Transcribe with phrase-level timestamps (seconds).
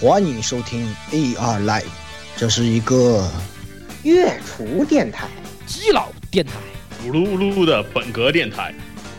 [0.00, 1.82] 欢迎收听 AR Live，
[2.36, 3.28] 这是一个
[4.04, 5.26] 月厨电台、
[5.66, 6.52] 基佬电台、
[7.04, 8.72] 咕噜咕噜的本格电台、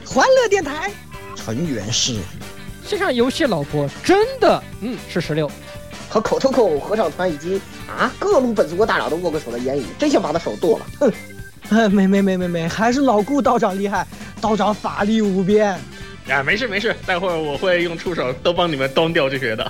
[0.05, 0.89] 欢乐电台，
[1.35, 2.15] 成员是
[2.85, 5.51] 线上游戏老婆，真的，嗯，是十六，
[6.07, 10.85] 和口头口合唱团以及啊各路本族国大佬都握过手的言语，真想把他手剁了，
[11.67, 11.91] 哼！
[11.91, 14.07] 没没没没没，还是老顾道长厉害，
[14.39, 15.77] 道长法力无边。
[16.27, 19.69] 呀，没事没事，待会儿我会用触手都帮你们端掉这些的。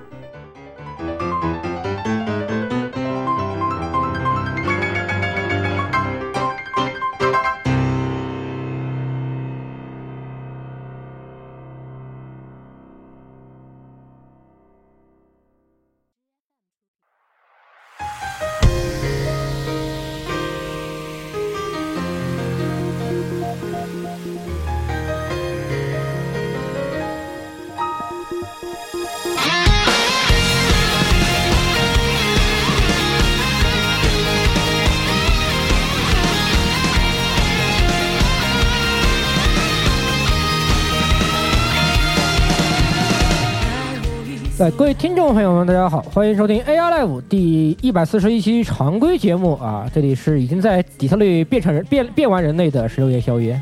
[44.61, 49.89] 对各位听众朋友们，大家好，欢迎收听 AR Live 第一百四十一期常规节目啊！
[49.91, 53.59] 这里是已经在底特律变成人变变完人类的十六夜宵夜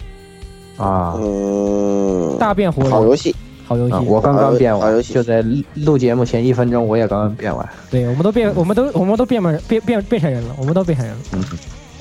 [0.76, 3.34] 啊，嗯，大变活人，好游戏，
[3.66, 5.42] 好游戏，啊我刚刚变完，好游戏就在
[5.76, 7.66] 录节目前一分钟，我也刚刚变完。
[7.90, 11.22] 对，我们都变，我们都我们都变完变变变成人了，我们都变成人了。
[11.32, 11.44] 嗯，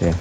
[0.00, 0.12] 对，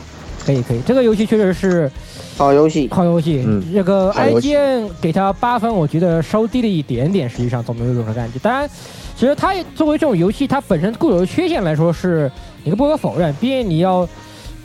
[0.47, 1.91] 可以可以，这个游戏确实是
[2.37, 3.43] 好游戏，好游戏。
[3.45, 8.39] 嗯这个 IGN 给他八分，我觉得稍低了一点点，实际上总没有这种感觉。
[8.39, 8.69] 当然，
[9.17, 12.31] 其实它作为这种游戏，它本身固有的缺陷来说是
[12.63, 13.33] 一个不可否认。
[13.41, 14.07] 毕竟你要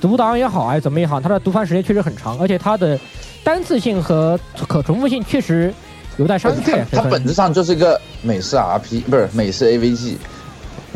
[0.01, 2.97] 读档也好，还是怎么也好，它的读盘时间确实很长，而且它的
[3.43, 4.39] 单次性和
[4.69, 5.75] 可重复性确实
[6.17, 6.85] 有待商榷。
[6.93, 10.15] 它它本质上就是一个美式 RP，不是美式 AVG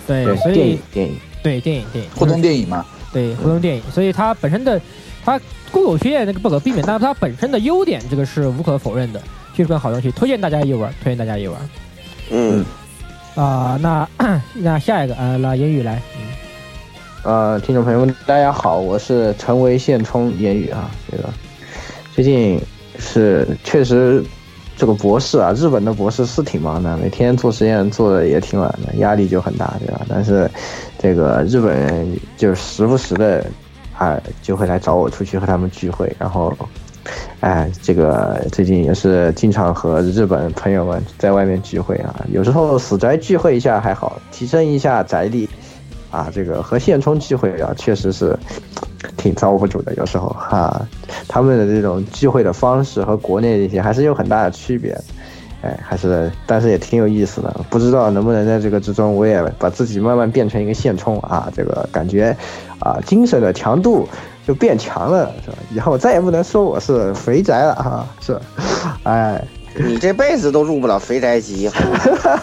[0.06, 2.86] 对，所以电影电影，对电影电影互动电影嘛。
[3.16, 4.78] 对互动电影，所以它本身的
[5.24, 5.40] 它
[5.70, 9.22] 固有缺陷那个不可避免，但是它本身的优点这个是无可否认的，
[9.54, 11.58] 确实很好游戏，推荐大家一玩，推荐大家一玩。
[12.30, 12.62] 嗯，
[13.34, 14.06] 啊、那
[14.52, 16.02] 那下一个呃，那言语来，
[17.24, 20.90] 嗯，呃，听众朋友们，大家好，我是成为现充言语啊。
[21.10, 21.24] 这个
[22.14, 22.60] 最近
[22.98, 24.22] 是确实
[24.76, 30.04] 这个博士啊，日本的博士是挺忙的，每天做实验做的也挺晚的，压力就很大，对吧？
[30.06, 30.50] 但是
[30.98, 33.44] 这个日本人就时不时的
[33.96, 36.52] 啊就会来找我出去和他们聚会，然后。
[37.38, 45.48] 哎，这个最近也是经常和日本朋友们在外面聚会啊，有时候死宅聚会一下还好，提升一下宅力，
[46.10, 48.36] 啊，这个和现充聚会啊，确实是
[49.16, 49.94] 挺遭不住的。
[49.94, 50.84] 有时候哈、
[51.28, 54.98] 他们的这种聚会的方式和国内这些还是有很大的区别。
[55.62, 57.54] 哎，还是，但是也挺有意思的。
[57.70, 62.36] 不知道能不能在这个之中，我也把自己慢慢变成一个现充啊，这个感觉
[62.78, 64.08] 啊，精神的强度
[64.46, 65.56] 就变强了，是吧？
[65.74, 68.38] 以后再也不能说我是肥宅了哈、是，
[69.04, 69.42] 哎，
[69.74, 71.70] 你这辈子都入不了肥宅级，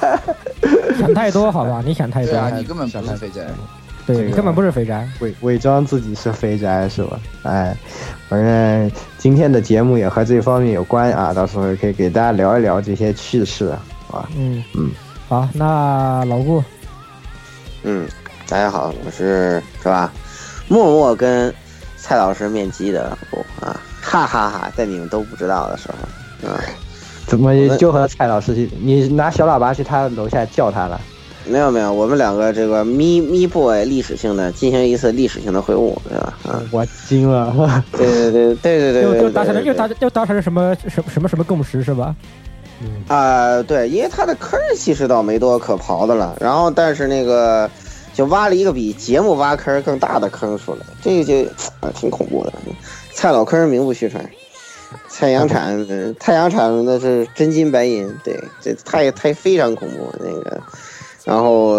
[0.99, 1.81] 想太多好吧？
[1.85, 3.41] 你想太多，对啊，你根本不是肥宅。
[4.05, 5.07] 这个对你根本不是肥宅。
[5.19, 7.19] 伪伪装自己是肥宅是吧？
[7.43, 7.75] 哎，
[8.27, 13.67] 反正今天的节目也和这方面有关啊，到时候可以给大家聊一聊这些趣事
[14.11, 14.29] 啊。
[14.37, 14.91] 嗯嗯，
[15.27, 16.63] 好，那老顾，
[17.83, 18.07] 嗯，
[18.47, 20.11] 大家好，我是是吧？
[20.67, 21.53] 默默跟
[21.97, 25.89] 蔡老师面基的我啊，哈哈哈在你们都不知道的时
[26.41, 26.59] 候，啊，
[27.25, 28.69] 怎么就和蔡老师去？
[28.81, 30.99] 你拿小喇叭去他楼下叫他了？
[31.45, 36.33] 没有没有，我们两个这个咪咪 boy 历史性的进行一次历史性的会晤，对吧？
[36.47, 42.15] 啊，我惊了，对对对对对对又对，又达成了又达又达成了什么什么什么什么共识是吧？
[43.07, 47.69] 啊、对，因为他的坑其实倒没多可刨的了，然后但是那个
[48.13, 52.53] 就挖了一个比节目挖坑更大的坑出来，这个就啊挺恐怖的。
[53.13, 54.29] 蔡老坑名不虚传，
[55.07, 60.61] 蔡阳产，呃太阳产那是真金白银，对，这太太非常恐怖那个。
[61.25, 61.75] 然后，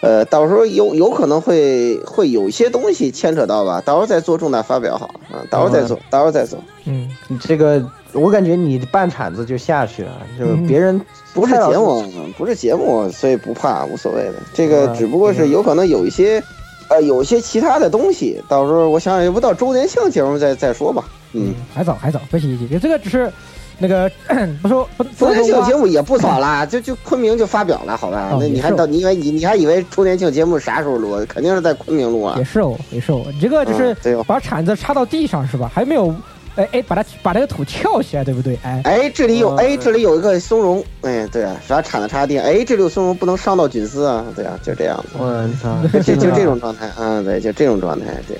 [0.00, 6.58] 呃，到时候有有可能会会有一些东西牵扯到吧，到时候再做重大发表好了啊，到时候再做，到时候再做。
[6.86, 10.98] 嗯，你这个我感觉你半铲子就下去了，就是别人
[11.34, 12.02] 不是节目，
[12.38, 14.34] 不是节目，所以不怕，无所谓的。
[14.54, 16.42] 这个啊只不过是有可能有一些
[16.90, 21.04] 呃有些其他的东西，到时候我想想，要不到周年庆节目再再说吧。
[21.32, 23.32] 嗯，还早还早，别急急，这个只是
[23.78, 24.10] 那个
[24.60, 28.30] 不说周年庆节目也不早啦， 就就昆明就发表了，好吧？
[28.32, 31.24] 哦那你还到你以为你你还以为周年庆节目啥时候录？
[31.28, 32.44] 肯定是在昆明录啊也。
[32.44, 33.96] 是哦也是哦，你这个就是
[34.26, 35.70] 把铲子插到地上是吧？
[35.72, 36.12] 还没有
[36.60, 38.58] 哎哎把它把这个土翘起来，对不对？
[38.62, 48.36] 哎，哎，这里有哦哎，这里有一个松茸，哎，对啊，啥铲子插地，哎，这里有松茸，不能伤到菌丝啊，对啊，就这样子，我操，就 就这种状态，嗯，对，就这种状态，对。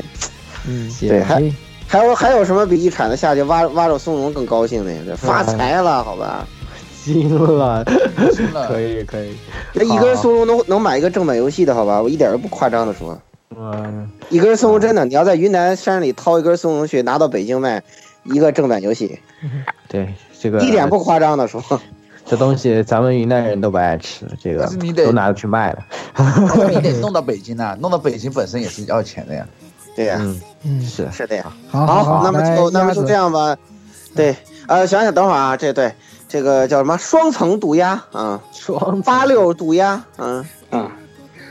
[0.68, 1.52] 嗯，对，还哎
[1.88, 5.00] 还有还有什么比一铲子下去挖挖着松茸更高兴的呀？
[5.06, 6.46] 这发财了，好吧？
[7.02, 7.82] 惊了，
[8.32, 9.34] 惊了可以可以，
[9.72, 12.00] 那一根松茸能能买一个正版游戏的好吧？
[12.00, 13.18] 我一点都不夸张的说，
[13.56, 17.82] 嗯，一根松茸真的，你要在云南山里掏一根松茸去拿到北京卖，
[18.24, 19.18] 一个正版游戏，
[19.88, 21.62] 对这个一点不夸张的说。
[22.26, 25.84] 这东西咱们云南人都不爱吃，这个你得都拿去卖了。
[26.70, 29.44] 你得弄到北京啊，弄到北京本身也是要钱的呀。
[29.96, 31.52] 对呀、嗯，嗯，是是的呀。
[31.68, 33.56] 好好，那么就那么就这样吧。
[34.14, 34.36] 对，
[34.68, 35.92] 呃，想想等会儿啊，这对
[36.28, 40.88] 这个叫什么双层毒鸭啊，双八六毒鸭，嗯，嗯，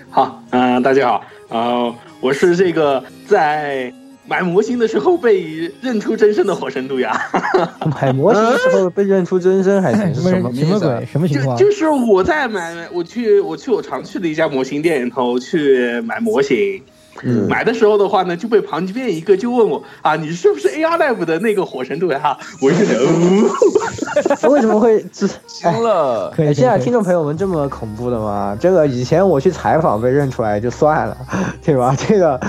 [0.10, 3.92] 好，嗯、大家好，呃，我是这个在
[4.30, 7.12] 买模型的时候被认出真身的火神渡鸦，
[8.00, 11.06] 买模型的时候被认出真身还什么什么鬼？
[11.12, 11.58] 什么情况？
[11.58, 16.82] 就就是我在买，我去我去我常去的一家模型店里头去买模型。
[17.22, 22.38] 嗯买的时候的话呢，就被旁边一个就问我啊，你是不是 AR Live 的那个火神渡鸦？
[22.62, 23.02] 我就觉得，
[24.48, 25.28] 哦为什么会这？
[25.46, 28.56] 惊了，可以，哎，现在听众朋友们这么恐怖的吗？
[28.58, 31.18] 这个以前我去采访被认出来就算了，
[31.62, 31.94] 对吧？
[32.08, 32.40] 这个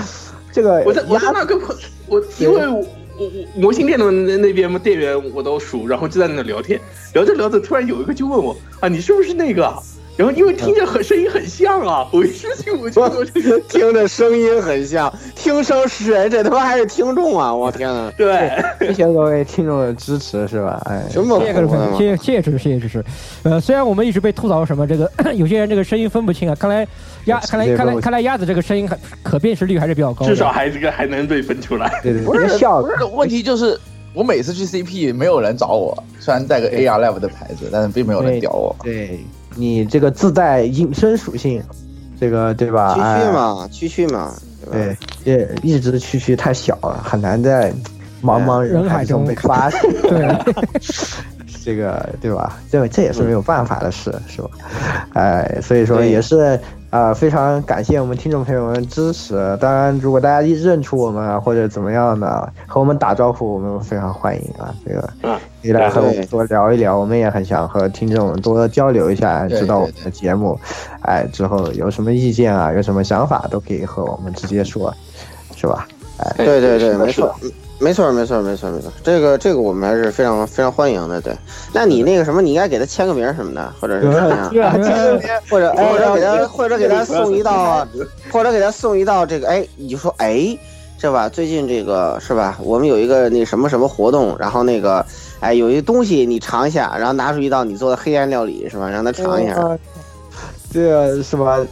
[0.51, 1.75] 这个我在我在鸭那跟朋
[2.07, 2.85] 我因为我
[3.17, 6.79] 我我模型店的那那边店员我都熟，然后就在那聊天，
[7.13, 9.77] 聊着聊着，突然有一个就问我啊，你是不是那个啊？
[10.21, 17.51] 然后因为听着很声音很像啊，我一失去我就我就听着声音很像，听声识人，这他妈还是听众啊！
[17.51, 20.79] 我 天呐，对，谢谢各位听众的支持，是吧？
[20.85, 23.03] 哎，什么谢谢各位朋友，谢谢谢谢支持，谢谢支持。
[23.41, 26.87] 呃，虽然我们一直被吐槽什么这个 有些人这个声音分不清啊，看来
[27.25, 30.23] 鸭看来看来看来鸭子这个声音还可辨识率还是比较高。
[30.27, 31.99] 至少还这个还能被分出来。
[32.03, 33.75] 对对，不是别笑不，是，问题就是
[34.13, 38.75] 我每次去 CP 没有人找我，虽然带个 AR Live 的牌子，但是并没有人屌我。
[38.83, 39.19] 对
[39.55, 41.61] 你这个自带隐身属性，
[42.19, 42.93] 这个对吧？
[42.93, 44.33] 区区哎嘛，区区嘛，
[44.65, 44.97] 对吧？
[45.23, 47.71] 对，也一直区区太小了，很难在
[48.23, 49.81] 茫茫人海中被发 现。
[50.03, 50.35] 对，
[51.63, 52.57] 这个对吧？
[52.71, 54.49] 这这也是没有办法的事，是吧？
[55.13, 56.59] 哎，所以说也是
[56.91, 59.57] 啊、非常感谢我们听众朋友们支持。
[59.61, 64.75] 当然，如果大家一认出我们啊，或者怎么样的，和我们打招呼，我们非常欢迎啊。
[64.85, 70.59] 这个嗯可以来和我们多聊一聊，我们也很想和听众们多交流一下，知道我们的节目，
[71.03, 74.93] 哎，之后有什么意见啊，有什么想法都可以和我们直接说，
[75.55, 75.87] 是吧？
[76.17, 77.49] 哎对对对，没错，嗯
[77.81, 81.19] 没错，没错，没错，没错，这个这个我们还是非常非常欢迎的。
[81.19, 81.35] 对，
[81.73, 84.49] 那你那个什么，你应该给他签个名什么的，或者是怎么样？
[84.51, 87.85] 对啊，这个或者或者给他或者给他送一道，
[88.31, 90.55] 或者给他送一道这个，哎，你就说哎，
[90.99, 91.27] 是吧？
[91.27, 92.55] 最近这个是吧？
[92.61, 95.03] 我们有一个那什么什么活动，然后那个
[95.39, 98.87] 哎，有一个东西你尝一下，然后拿出一道你做的黑暗料理，是吧？
[98.89, 99.55] 让他尝一下。
[100.73, 101.65] 呃这个是吧？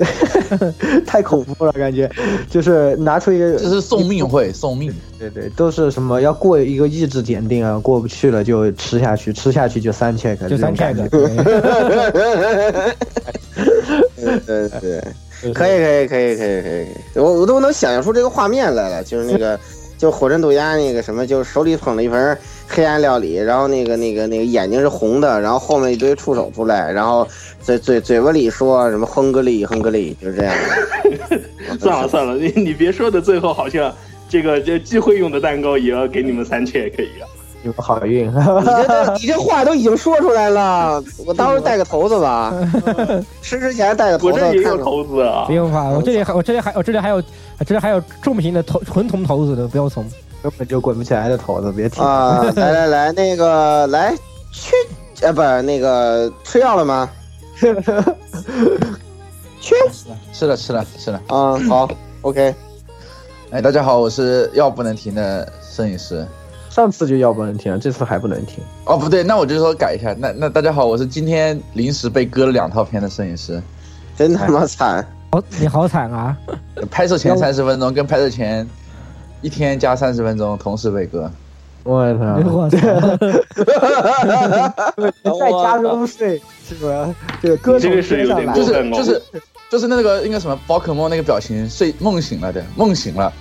[1.06, 2.10] 太恐怖了，感觉
[2.50, 4.94] 就是拿出一个，这是送命会，送命。
[5.18, 10.96] 对对，都是什么要过一个意志检定啊，过不去了就吃下去，吃下去就三 check，就三 check。
[11.10, 11.20] 对。
[14.16, 19.60] 对对对，可以可以可以可以可以，我我都能想象出这个画面来了，就是那个。
[20.00, 22.38] 就火神渡鸦那个什么，就手里捧了一盆
[22.70, 27.28] 黑暗料理，然后那个那个那个眼睛是红的，然后后面一堆触手出来，然后
[27.62, 31.78] 嘴嘴嘴巴里说什么亨格利亨格利，就是这样的。
[31.78, 33.94] 算了算了，你你别说的，最后好像
[34.30, 37.28] 这个这聚会用的蛋糕也要给你们三千也可以啊。
[37.64, 42.54] 有个好运， 你这你这话都已经说出来了， 我到时候带个头子吧，
[43.42, 44.34] 吃之前带个头子。
[44.34, 44.76] 我这也有
[45.26, 47.22] 啊不，用怕，我这里还我这里还我这里还有
[47.66, 50.06] 这里还有重型的头纯铜头子的，不要怂。
[50.42, 52.00] 根本就滚不起来的头子，别提。
[52.02, 52.42] 啊！
[52.56, 54.16] 来来来，那个来
[54.54, 54.74] 去，
[55.26, 57.10] 啊，不是那个吃药了吗？
[59.60, 59.76] 去
[60.32, 61.22] 吃了吃了吃了。
[61.28, 61.90] 啊，好
[62.22, 62.56] ，OK。
[63.52, 66.26] 哎，大家好，我是药不能停的摄影师。
[66.80, 68.64] 上次就要不能停了，这次还不能停。
[68.86, 70.16] 哦，不对，那我就说改一下。
[70.18, 73.62] 那那大家好，我是今天临时被割了两套片的摄影师。
[74.16, 75.06] 真他妈惨！
[75.32, 76.38] 好，你好惨啊！
[76.90, 78.66] 拍摄前三十分钟跟拍摄前
[79.42, 81.30] 一天加三十分钟同时被割。
[81.84, 82.24] 我操！
[82.50, 82.78] 我操！
[85.38, 87.14] 再加入税是吧？
[87.42, 88.90] 这个歌这个是有点就是。
[88.90, 89.22] 就是
[89.70, 93.34] 就是那个应该什么宝可梦那个表情，睡梦醒了的，梦醒了，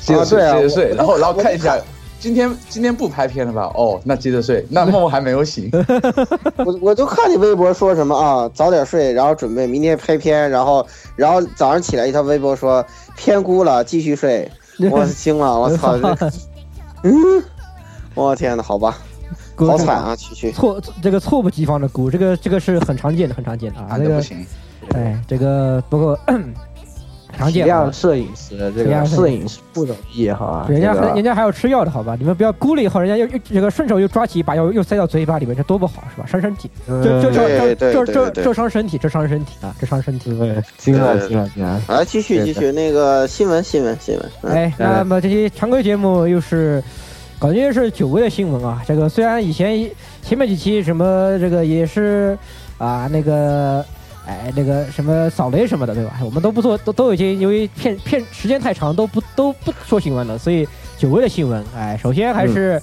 [0.00, 1.76] 接着啊睡，接着睡，然后然后看一下，
[2.20, 3.70] 今天今天不拍片了吧？
[3.74, 5.70] 哦，那接着睡，那梦还没有醒，
[6.64, 12.84] 我我就看你微博说什么啊，早点睡，然后准备明天拍片，然后然后早上起来一条微博说
[13.16, 14.50] 偏估了，继续睡，
[14.90, 15.96] 我惊了，我操，
[17.04, 17.12] 嗯，
[18.14, 18.98] 我天呐，好吧，
[19.56, 23.96] 好惨啊，区区，猝这个猝不及防的估，这个这个是很常见的，很常见的啊。
[23.96, 24.44] 这个不行。
[24.94, 26.18] 哎，这个不过
[27.38, 27.92] 常体见啊谅。
[27.92, 30.66] 摄影师，这个摄影师不容易哈。
[30.68, 32.16] 人家还人家还要吃药的好吧？
[32.18, 36.26] 你们不要估了以后，人家又又这个顺手又抓起一把药又塞到嘴巴里面，这多不好是吧？
[36.26, 40.36] 伤身体，这这这这这这伤身体，这伤身体啊，这伤身体。
[40.36, 41.80] 对，惊了对惊了惊了。
[41.88, 46.82] 来继续继续那个新闻新闻新闻，嗯哎，那么这期常规节目又是
[47.38, 48.82] 感觉是久违的新闻啊。
[48.86, 49.88] 这个虽然以前
[50.22, 52.36] 前面几期什么这个也是
[52.78, 53.84] 啊那个。
[54.28, 56.20] 哎，那个什么扫雷什么的，对吧？
[56.22, 60.68] 我们都不做，都都已经由于片片时间太长，都不都不说新闻了，所以
[60.98, 61.64] 久违的新闻。
[61.74, 62.80] 哎，首先还是、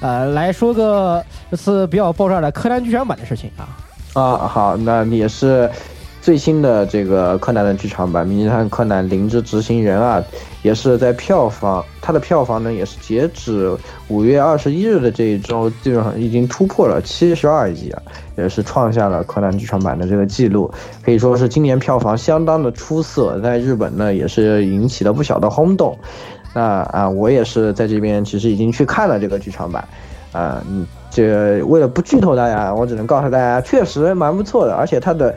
[0.00, 3.68] 呃来说个这次比较爆炸的柯南剧场版的事情啊。
[4.14, 5.70] 啊，好，那也是
[6.20, 10.22] 最新的这个柯南的剧场版《名侦探柯南：灵之执行人》啊，
[10.62, 13.74] 也是在票房，它的票房呢也是截止
[14.08, 18.02] 五月二十一日的这一周，基本上已经突破了七十二亿啊，
[18.36, 20.70] 也是创下了柯南剧场版的这个记录，
[21.02, 25.98] 可以说是今年票房相当的出色，在日本呢也是引起了不小的轰动。
[26.52, 29.88] 那啊，我也是在这边其实已经去看了这个剧场版，
[30.32, 35.32] 啊，嗯，这为了不剧透大家，我只能告诉大家，确实蛮不错的，而且它的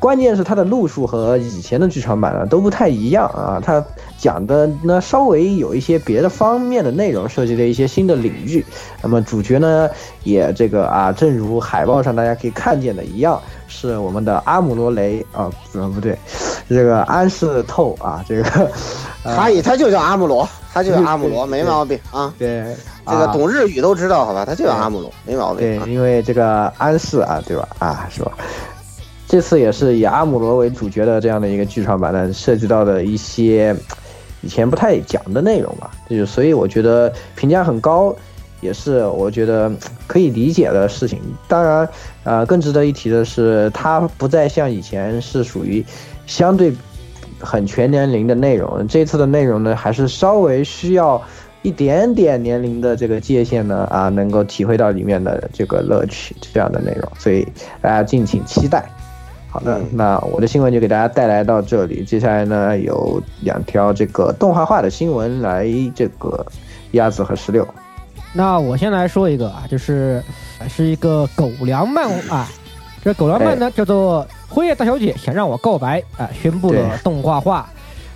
[0.00, 3.84] 关键是它的路数和以前的剧场版呢都不太一样啊，它
[4.16, 8.64] 讲的呢稍微有一些别的方面的内容，涉及了一些新的领域。
[9.02, 9.90] 那么主角呢
[10.22, 16.16] 也这个啊，正如海报上大家可以看见的一样，是我们的阿姆罗雷啊，不不对，
[16.68, 18.70] 这个安室透啊，这个
[19.24, 22.32] 他也他就叫阿姆罗，他就叫阿姆罗，没毛病啊。
[22.38, 22.64] 对
[23.04, 24.44] 这个啊懂日语都知道，好吧？
[24.44, 27.68] 他就叫阿姆罗，没毛病对啊。，因为这个安室啊，对吧？
[27.80, 28.30] 啊，是吧？
[29.28, 33.76] 这次也是以阿姆罗为主角的这样的一个剧场版呢，涉及到的一些
[34.40, 38.16] 以前不太讲的内容吧，就是所以我觉得评价很高，
[38.62, 39.70] 也是我觉得
[40.06, 41.20] 可以理解的事情。
[41.46, 41.88] 当然，
[42.24, 45.84] 呃，更值得一提的是，它不再像以前是属于
[46.26, 46.72] 相对
[47.38, 51.22] 很全年龄的内容，这次的内容呢，还是稍微需要。
[51.62, 57.46] 一点点年龄的这个界限呢，啊，能够体会到里面的这个乐趣，这样的内容，所以
[57.82, 58.88] 大家敬请期待。
[59.50, 62.04] 好的，那我的新闻就给大家带来到这里。
[62.04, 66.44] 接下来呢，有两条这个动画化的新闻来这个
[66.92, 67.66] 鸭子和石榴。
[68.34, 70.22] 那我先来说一个啊，就是
[70.58, 72.46] 呃是一个狗粮漫啊，
[73.02, 74.22] 这狗粮漫呢叫做
[74.54, 77.68] 《辉夜大小姐想让我告白》啊，宣布了动画化。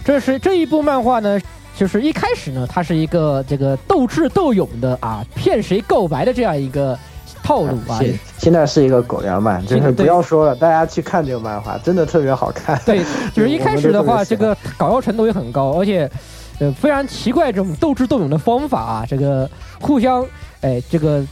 [0.05, 1.41] 这是这一部漫画呢，
[1.75, 6.97] 就是一开始呢，它是一个这个斗智斗勇的啊，骗谁告白的这样一个
[7.43, 7.99] 套路啊。
[7.99, 12.81] 现现在是一个狗粮漫，就是不要说了，大家去看这个漫画，真的特别好看。
[12.85, 13.03] 对，
[13.35, 16.11] 就是一开始的话，这个搞笑程度也很高，而且
[16.59, 19.49] 呃非常奇怪这种斗智斗勇的方法啊，这个
[19.81, 20.25] 互相
[20.61, 21.25] 哎这个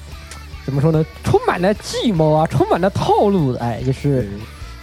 [0.64, 4.29] 怎么说呢，充满了计谋啊，充满了套路，哎，就是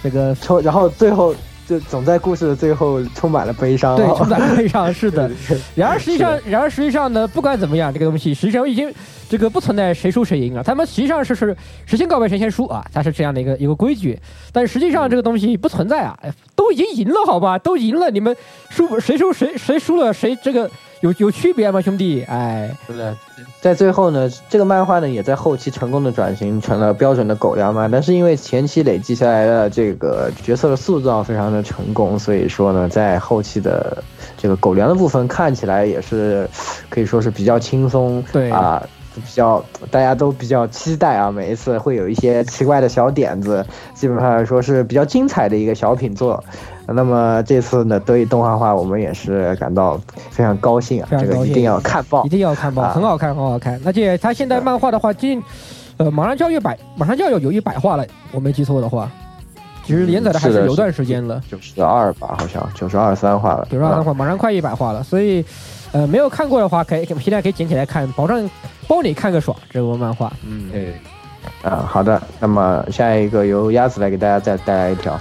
[0.03, 1.34] 这个抽，然后最后
[1.67, 3.97] 就总在故事的最后充满了悲伤。
[3.97, 5.29] 对，充满了悲伤，是的。
[5.75, 8.89] 然而实际上，然而实际上呢，不管怎么样，这个东西实际上已经
[9.29, 10.63] 这个不存在谁输谁赢了。
[10.63, 11.55] 他们实际上是是
[11.86, 14.17] 谁先告白谁先输啊，它是这样的一个一个规矩。
[14.53, 18.36] 但实际上这个东西不存在啊，哎都已经赢了，好吧，都赢了，你们
[18.69, 20.71] 输谁输谁谁输了谁这个
[21.01, 22.24] 有有区别吗，兄弟？
[22.24, 23.16] 哎，是的，
[23.62, 34.04] 在最后呢，这个漫画呢也在后期成功的转型成了标准的狗粮漫，但是因为前期累积下来的这个角色的塑造非常的成功，所以说呢，在后期的
[34.38, 36.50] 这个狗粮的部分看起来也是
[36.89, 38.82] 可以说是比较轻松，对啊。
[39.16, 46.44] 比较大家都比较期待啊，每一次会有一些奇怪的小点子，基本上来说是比较精彩的一个小品作。
[46.94, 51.08] 那么这次呢，得以动画化，我们也是感到非常高兴啊！
[51.10, 53.79] 非常高兴这个一定要看报，一定要看报，啊很好看，很好看。
[53.86, 55.44] 而且它现在漫画的话，近
[55.98, 59.10] 呃马上就要一百，马上就要有有一百话了，我没记错的话，
[59.84, 61.41] 其实连载的还是有段时间了。
[61.50, 65.44] 九十二吧，好像九十二三话了，啊九十二三话马上快一百话了，所以，
[65.91, 68.50] 呃，没有看过的话，可以现在可以捡起来看，保证
[68.88, 69.58] 包你看个爽。
[69.70, 70.94] 这部漫画，嗯，对，
[71.63, 75.20] 啊，好的，那么下一个由鸭子来给大家再带来一条，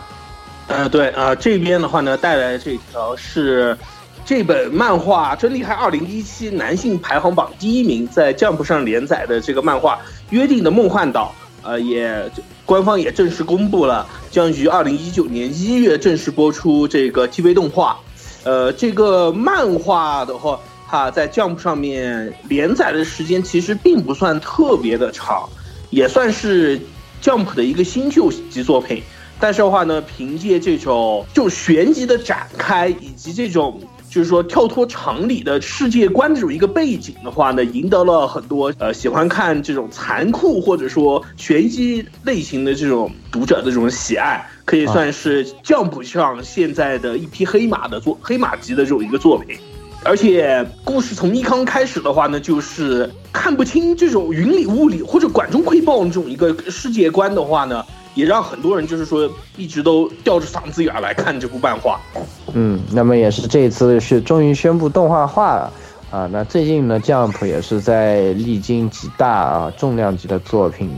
[0.69, 3.77] 呃，对啊、这边的话呢，带来的这条是
[4.25, 9.95] 这本漫画《真厉害二零一七》男性排行榜第一名，在 Jump 上连载的这个漫画
[10.31, 11.33] 《约定的梦幻岛》，
[11.69, 12.29] 呃，也
[12.65, 17.97] 官方也正式公布了，将于二零一九年一月正式播出这个 TV 动画。
[18.43, 20.59] 呃，这个漫画的话，
[20.89, 25.49] 哈，在 Jump 上面连载的时间其实并不算特别的长，
[25.91, 26.81] 也算是
[27.23, 29.01] Jump 的一个新旧级作品。
[29.39, 33.79] 但是的话呢，凭借这种就旋即的展开，以及这种
[34.09, 49.59] 就是说跳脱常理的世界观这种一个背景的话呢，赢得了很多呃喜欢看这种残酷或者说玄机类型的这种读者的这种喜爱，可以算是 Jump 上现在的一匹黑马的作黑马级的这种一个作品。
[50.03, 57.85] 而且故事从一康开始的话呢，就是看不清这种云里雾里或者管中窥豹这种一个世界观的话呢。
[58.17, 62.01] 也让很多人就是说一直都吊着嗓子眼来看这部漫画。
[62.55, 65.73] 嗯，那么也是这次是终于宣布动画化了
[66.11, 66.29] 啊。
[66.33, 70.91] 那最近呢，Jump 也是在历经几大啊重量级的作品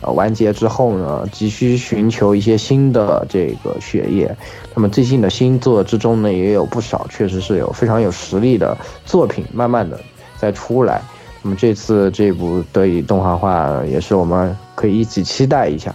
[0.00, 4.36] 完结之后呢，急需寻求一些新的这个血液。
[4.74, 8.76] 那么最近的新作之中呢，也有不少确实是有非常有实力的
[9.06, 9.98] 作品，慢慢的
[10.36, 11.00] 在出来。
[11.40, 15.94] 那么这次这部得以动画化，也是我们可以一起期待一下。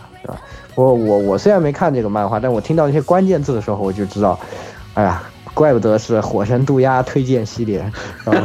[0.79, 4.39] 我我我虽然没看这个漫画，但我听到那些关键字的时候，我就知道，
[4.93, 5.21] 哎呀，
[5.53, 7.91] 怪不得是火神渡鸦推荐系列啊！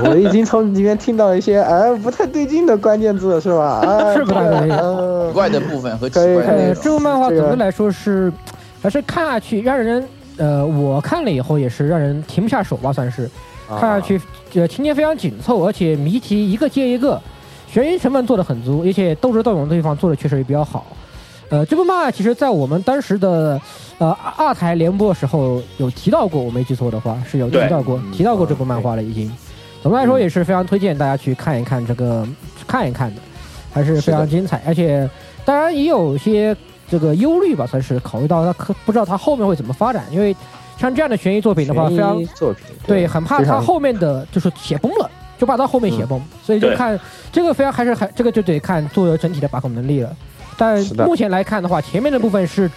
[0.04, 3.80] 我已经从里面听到一些哎不太对劲的关键字，是吧？
[4.14, 4.76] 是不太对劲。
[4.76, 8.32] 奇怪的部分和奇怪的这部漫画总的来说是，
[8.82, 10.04] 还是看下去让人
[10.36, 13.30] 呃，我看了以后也是让人停不下手吧，算是
[13.68, 14.20] 看下去，
[14.54, 17.20] 呃，情节非常紧凑，而且谜题一个接一个，
[17.68, 20.84] 悬疑成分做的很足，而且斗智斗勇的地方做的确实也比较好。
[21.54, 23.60] 呃，这部漫画其实，在我们当时的
[23.98, 29.32] 呃二台联播的时候有提到过，我没记错的话是有提到过，提到过这部漫画了已经。
[29.80, 32.26] 总的来说也是非常推荐大家去看一看这个，
[32.66, 33.20] 看一看的，
[33.72, 34.60] 还是非常精彩。
[34.66, 35.08] 而且
[35.44, 36.56] 当然也有些
[36.88, 40.34] 这个忧虑吧，算是考虑到他可不知道他后面会怎么发展，因为
[40.76, 46.98] 像这样的悬疑作品的话，非常作品对，很怕他后面的就是写崩了，就怕他后面写崩，所以就看
[47.30, 50.16] 这个非常还是还这个就得看作者整体的把控能力了。
[50.56, 52.70] 但目前来看的话，前面的部分是，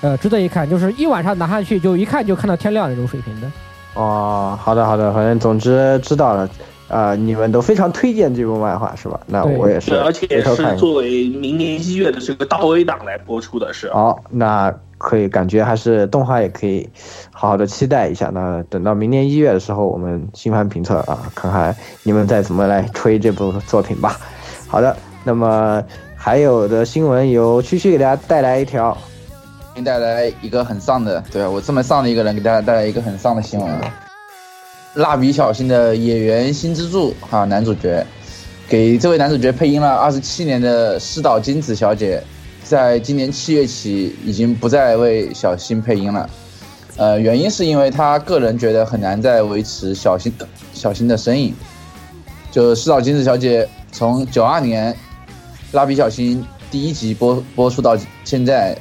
[0.00, 3.50] 呃，值得一看，就是一晚上拿上去就一看就看到天亮那种水平的。
[3.94, 6.48] 哦，好的好的，反正总之知道了，
[6.88, 9.20] 啊，你们都非常推荐这部漫画是吧？
[9.26, 13.92] 那我也是，而且是作为明年一月的这个大 A 档来播出的是。
[13.92, 16.88] 好，那可以感觉还是动画也可以
[17.30, 18.30] 好好的期待一下。
[18.32, 24.16] 那等到明年一月的时候，我们新番评测啊，看看你们再怎么来吹这部作品吧。
[24.66, 25.82] 好的，那么。
[26.24, 28.96] 还有的新闻由区区给大家带来一条，
[29.74, 33.68] 给带来一个很丧的，对我这么丧的一个人给大家带来一个很丧的新闻。
[34.94, 38.06] 蜡笔小新的演员新之助哈男主角，
[38.68, 42.22] 给这位男主角配音了二十七年的师岛金子小姐，
[42.62, 46.30] 在今年七月起已经不再为小新配音了。
[46.98, 50.32] 呃，原因是因为他个人觉得很难再维持小新
[50.72, 51.52] 小新的身影。
[52.52, 54.96] 就师岛金子小姐从九二年。
[55.72, 58.76] 蜡笔小新第一集播播出到现在，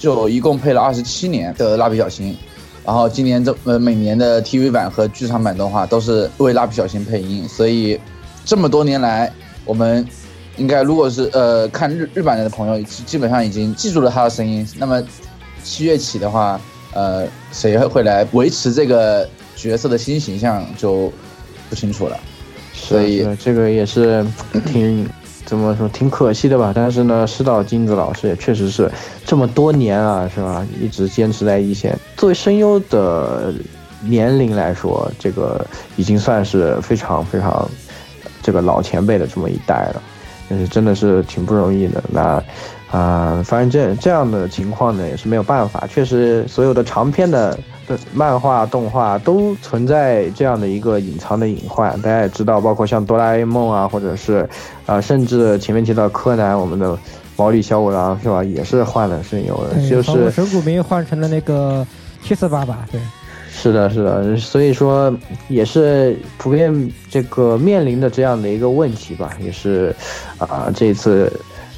[0.00, 2.36] 就一共配了二十七年的蜡笔小新，
[2.84, 7.98] 然后今年这呃每年的 TV 版和剧场版动画都是为蜡笔小新配音，所以
[8.44, 9.32] 这么多年来，
[9.64, 10.04] 我们
[10.56, 14.66] 应该如果是呃看日日版的朋友，基本上已经记住了他的声音。
[14.76, 15.00] 那么
[15.62, 16.60] 七月起的话，
[16.94, 21.12] 呃谁会来维持这个角色的新形象就
[21.70, 22.18] 不清楚了。
[22.72, 24.26] 所以这个也是
[24.66, 25.08] 挺。
[25.44, 26.72] 怎么说挺可惜的吧？
[26.74, 28.90] 但是呢，师岛金子老师也确实是
[29.24, 30.66] 这么多年啊，是吧？
[30.80, 31.98] 一直坚持在一线。
[32.16, 33.52] 作为声优的
[34.00, 35.64] 年龄来说，这个
[35.96, 37.68] 已经算是非常非常
[38.42, 40.02] 这个老前辈的这么一代了，
[40.48, 42.02] 但是真的是挺不容易的。
[42.10, 42.42] 那
[42.90, 45.86] 啊，反正这这样的情况呢，也是没有办法。
[45.86, 47.58] 确实，所有的长篇的。
[48.12, 54.48] 漫画、动画都存在这样的一个隐藏的隐患，大家也知道，包括像哆啦 A 梦啊，或者是，
[54.86, 56.98] 啊，甚至前面提到柯南，我们的
[57.36, 61.86] 毛利小五郎是吧，也是换了声优的，就是神谷明换成了那个
[62.22, 63.00] 七四八八，对，
[63.50, 65.14] 是的，是的，所以说
[65.48, 69.94] 也是普遍这个面临的这样的一个问题吧，也是，
[70.38, 71.32] 啊，这次。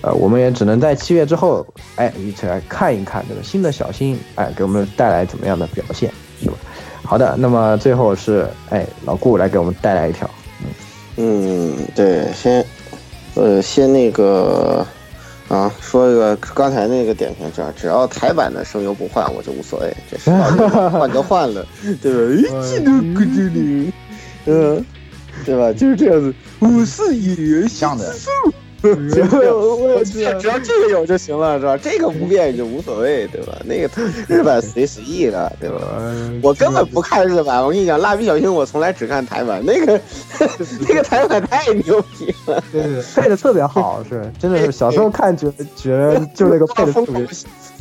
[0.07, 1.67] 呃，我们也只能在七月之后，
[1.97, 6.09] 哎，一起来看一看这个新的小新，哎，给我们带来怎么样的表现，
[6.41, 6.57] 是吧？
[7.03, 10.31] 好的，那么最后是，哎，老顾来给我们带来一条，
[11.17, 12.65] 嗯，嗯对，先，
[13.35, 14.87] 呃，先那个，
[15.49, 21.67] 啊，说一个刚才那个点评，只要只要台版的声优不换，我就无所谓，这是换就换了，
[22.01, 22.21] 对吧？
[22.39, 23.93] 一记都不这里，
[24.45, 24.85] 嗯，
[25.45, 25.73] 对吧？
[25.73, 28.15] 就是这样子，我是演员，像的。
[29.97, 31.77] 我只要这个有就行了，是吧？
[31.77, 33.57] 这个不变也就无所谓，对吧？
[33.65, 33.91] 那个
[34.29, 35.79] 日版随随意的，对吧？
[36.43, 40.01] 我根本不看日版，我跟你讲，蜡笔小新我从来只看台版，那个
[40.89, 47.27] 那个台版太牛逼了，对对，配的特别好，是真的是小时候看觉觉得就那个配的特别。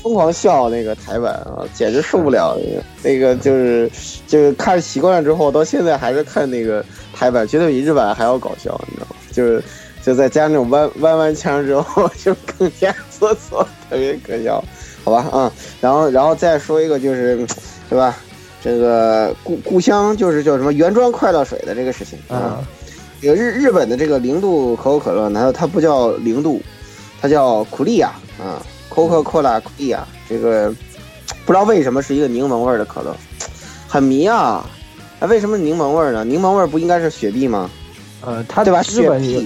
[0.05, 3.89] 疯狂笑那个台版啊，简直受不了那个那个就是
[4.27, 9.15] 就是看习惯了之后，到现在还是看那个台版，觉得比日版还要搞笑，你知道吗？
[9.31, 9.63] 就是
[10.05, 14.63] 就再加那种弯弯弯腔之后， 就更加做作，特别可笑，
[15.03, 15.51] 好吧啊。
[15.81, 17.37] 然后然后再说一个就是，
[17.89, 18.15] 对吧？
[18.63, 22.63] 这个故故乡就是叫什么原装快乐水的这个事情啊。
[23.19, 26.61] 这个日日本的这个零度可口可乐，难道它不叫零度？
[27.19, 28.61] 它叫苦力呀啊。
[28.89, 30.71] Coca-Cola 苦力亚，这个
[31.45, 33.15] 不知道为什么是一个柠檬味的可乐，
[33.87, 34.63] 很迷啊！
[35.19, 36.23] 哎，为什么柠檬味呢？
[36.23, 37.69] 柠檬味不应该是雪碧吗？
[38.21, 38.81] 呃，它对吧？
[38.89, 39.41] 日本有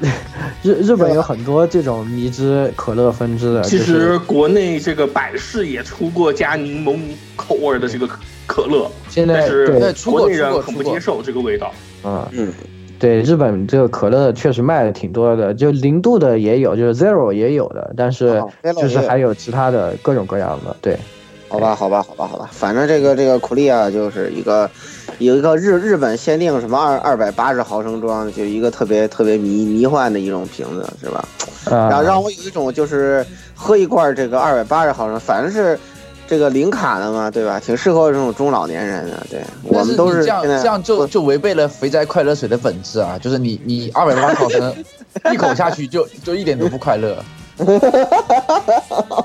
[0.62, 3.62] 日日本有很多这种迷之可乐分支的。
[3.62, 6.98] 其实国内这个百事也出过加柠檬
[7.36, 8.08] 口味的这个
[8.46, 11.72] 可乐，现在是国内人很不接受这个味道。
[12.04, 12.52] 嗯嗯。
[12.98, 18.44] 对日本这个可乐确实卖的挺多的，就零度的也有，就是 zero 也有的，但是
[18.76, 20.76] 就是还有其他的各种各样的。
[20.82, 20.98] 对，
[21.48, 24.70] 好吧，好吧，好吧，好吧，反正这个这个苦力啊，就是一个
[25.20, 31.24] 有一个日日本限定什么二二百八十毫升装，就一个特别特别迷迷幻的一种瓶子，是吧？
[31.70, 35.78] 然后让我有一种就是喝一罐这个二百八十毫升，反正是。
[36.30, 37.58] 这个零卡的嘛，对吧？
[37.58, 39.26] 挺适合这种中老年人的。
[39.28, 43.18] 对我们都是这样，这样就就违背了肥宅快乐水的本质啊！
[43.20, 44.72] 就是你你二百八十毫升
[45.34, 47.20] 一口下去就就一点都不快乐。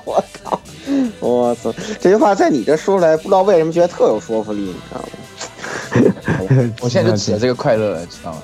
[0.03, 0.59] 我靠！
[1.19, 1.71] 我操！
[2.01, 5.07] 这句话在你这说出来，不知道为什么觉得特有说服力，你知道吗？
[6.81, 8.41] 我现在就指着这个快乐了，知道吗？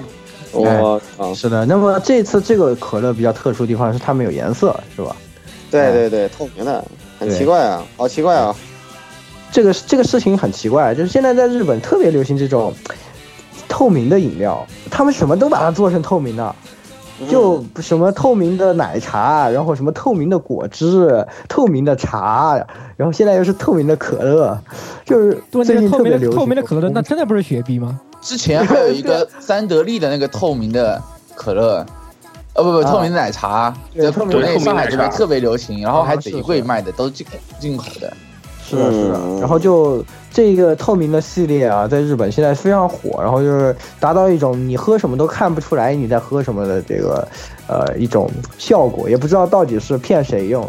[0.54, 1.66] 我哎，是的。
[1.66, 5.16] 那么这次这个可乐比较特殊的地方是它没有颜色，是吧？
[5.70, 6.84] 对对对，透明的。
[7.20, 8.56] 很奇怪啊，好奇怪啊！
[9.52, 12.74] 这个这个事情很奇怪，就是现在在日本特别流行这种
[13.70, 16.56] 透明的饮料，他们什么都把它做成透明的，
[17.30, 22.56] 就什么透明的奶茶，然后什么透明的果汁、透明的茶，
[22.96, 24.58] 然后现在又是透明的可乐，
[25.06, 26.40] 就是最近特别流行。
[26.40, 28.00] 透明的可乐，那真的不是雪碧吗？
[28.22, 31.02] 之前还有一个 三得利的那个透明的
[31.36, 31.86] 可乐。
[32.54, 37.26] 哦不不，透明的奶茶在国内上海这边特别流行，然后还贼贵卖的，都是进
[37.60, 38.12] 进口的。
[38.72, 39.20] 是的，是的。
[39.40, 46.82] 然后就这个透明的系列啊，在日本现在非常火，然后就是达到一种你喝什么都看不出来你在喝什么的。
[46.82, 47.28] 这个
[47.68, 50.68] 呃一种效果，也不知道到底是骗谁用。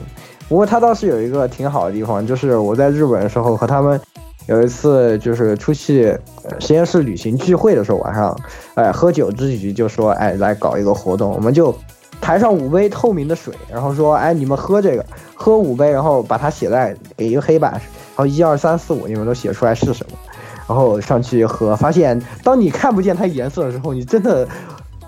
[0.49, 1.93] 不过它倒是有一个挺好的。
[1.93, 3.29] 地方，就是我在日本的。
[3.29, 4.01] 时候和他们。
[4.49, 6.19] 有一次就是出去
[6.59, 7.85] 实验室旅行聚会的。
[7.85, 8.37] 时候，晚上，
[8.75, 11.73] 哎，喝酒之余就说，哎，来搞一个活动，我们就
[12.23, 15.05] 抬上五杯透明的水，然后说，哎，你们喝这个，
[15.35, 17.81] 喝五杯，然后把它写在给一个黑板，然
[18.17, 20.17] 后一二三四五，你们都写出来是什么，
[20.67, 24.49] 然后上去喝，发现当你看不见它颜色的时候，你真的。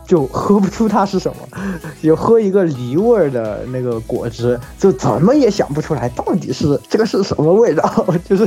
[0.07, 1.49] 就喝不出它是什么，
[2.03, 8.47] 就喝一个梨味儿的那个果汁，就怎么也想不出来到底是这个是什么味道， 就是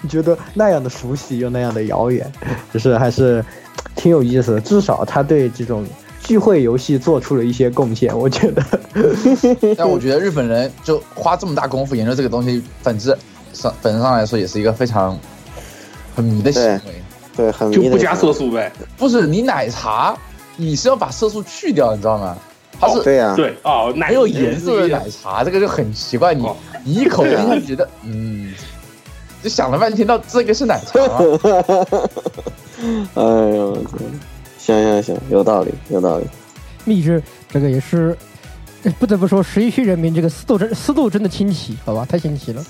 [0.00, 2.32] 你觉得那样的熟悉又那样的遥远，
[2.72, 3.44] 就是还是
[3.94, 4.60] 挺有意思的。
[4.62, 5.84] 至少他对这种
[6.26, 8.62] 聚会游戏做出了一些贡献，我觉得。
[9.78, 13.16] 但我觉得日本人就花这么大功夫研究这个东西，本质
[13.52, 15.16] 上本质上来说也是一个非常
[16.14, 16.80] 很迷的行为，
[17.36, 18.72] 对，很就不加色素呗。
[18.96, 20.16] 不是你奶茶。
[20.58, 22.34] 你是要把色素去掉，你知道吗？
[22.80, 26.32] 它是对呀，对哦，没有颜色的奶茶，这个就很奇怪。
[26.32, 26.48] 你
[26.82, 28.54] 你一口下去觉得，嗯，
[29.42, 30.98] 就想了半天，到这个是奶茶。
[33.12, 33.76] 哎呦，
[34.74, 36.24] 行行行，有道理，有道理。
[36.84, 38.16] 蜜汁这个也是
[38.98, 42.64] 不得不说，十一区人民这个思路真思路真的清奇，好吧，太清奇了。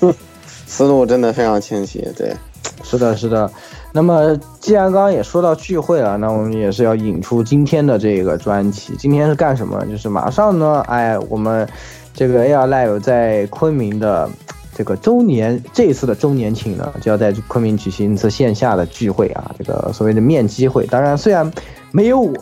[0.65, 2.35] 思路真的非常清晰，对，
[2.83, 3.49] 是的，是的。
[3.93, 8.93] 那么，既然刚刚也说到聚会了，那我们也是要引出今天的这个专题。
[8.99, 9.83] 今天是干什么？
[9.85, 11.67] 就是马上呢， 哎，我们
[12.13, 14.29] 这个 AR Live 在昆明的
[14.75, 20.85] 这个周年，这一次的周年庆呢，就要在昆明举行一次线下的聚会啊，这个所谓的面基会。
[20.87, 21.49] 当然，虽然
[21.91, 22.33] 没有我，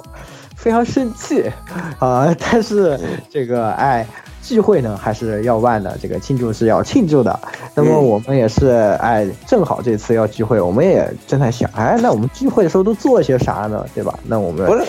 [0.56, 1.52] 非常生气
[2.00, 4.06] 啊，但是这个哎。
[4.48, 7.40] 聚会呢还是要办的，这个庆祝是要庆祝的。
[7.74, 13.84] 那么我们也是，哎，正好这次要聚会，我们也正在想，哎，那我们聚会的时候都做些啥呢？
[13.96, 14.14] 对吧？
[14.24, 14.86] 那我们不是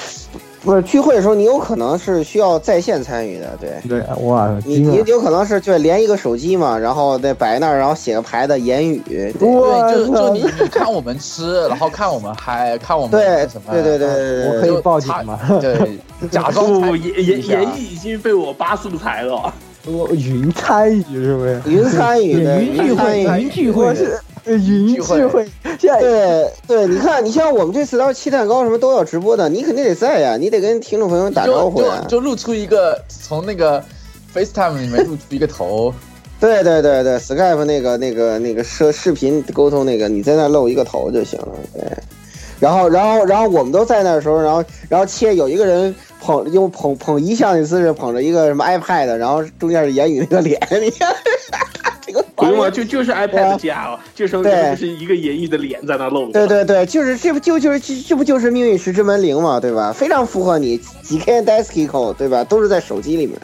[0.67, 3.71] 不是聚会的时候，你有可能是需要在线参与的，对。
[3.89, 15.39] 对，哇，你你有可能是就连一个手机嘛，然后再摆那儿，然后写个牌子言语，对对，就就你你看我们吃，然后看我们嗨，看我们对什么，对对对对，我可以报警吗？
[15.61, 15.79] 对，
[16.29, 19.55] 假装言言言语已经被我扒素材了。
[19.87, 21.63] 我云参与是不是？
[21.65, 25.47] 云参与，云聚会，云聚会是云聚会。
[25.79, 33.85] 现在对对，你看，你像我们这次要是气蛋糕什么都要直播的，你肯定得在呀，你得跟听众朋友们打招呼呀，就露出一个从那个
[34.35, 35.93] FaceTime 里面露出一个头。
[36.39, 41.49] 对对对对，Skype 那个那个那个视视频沟通那个，你在那露一个头就行了。
[41.73, 41.83] 对，
[42.61, 45.95] 然后然后然后我们都在那的时候，然后然后切有一个人。
[46.19, 50.91] 捧用捧捧遗像的姿势捧着一个什么 iPad，然后中间是言语那个脸，你
[52.37, 56.31] 不用啊，就就是 iPad 加了，就说就是一个言语的脸在那露。
[56.33, 59.93] 对对对，就是这不就就是这不就是命运石之门零嘛，对吧？
[59.93, 62.45] 非常符合你几 K d e s k i c o 对吧？
[62.45, 63.39] 都是在手机里面，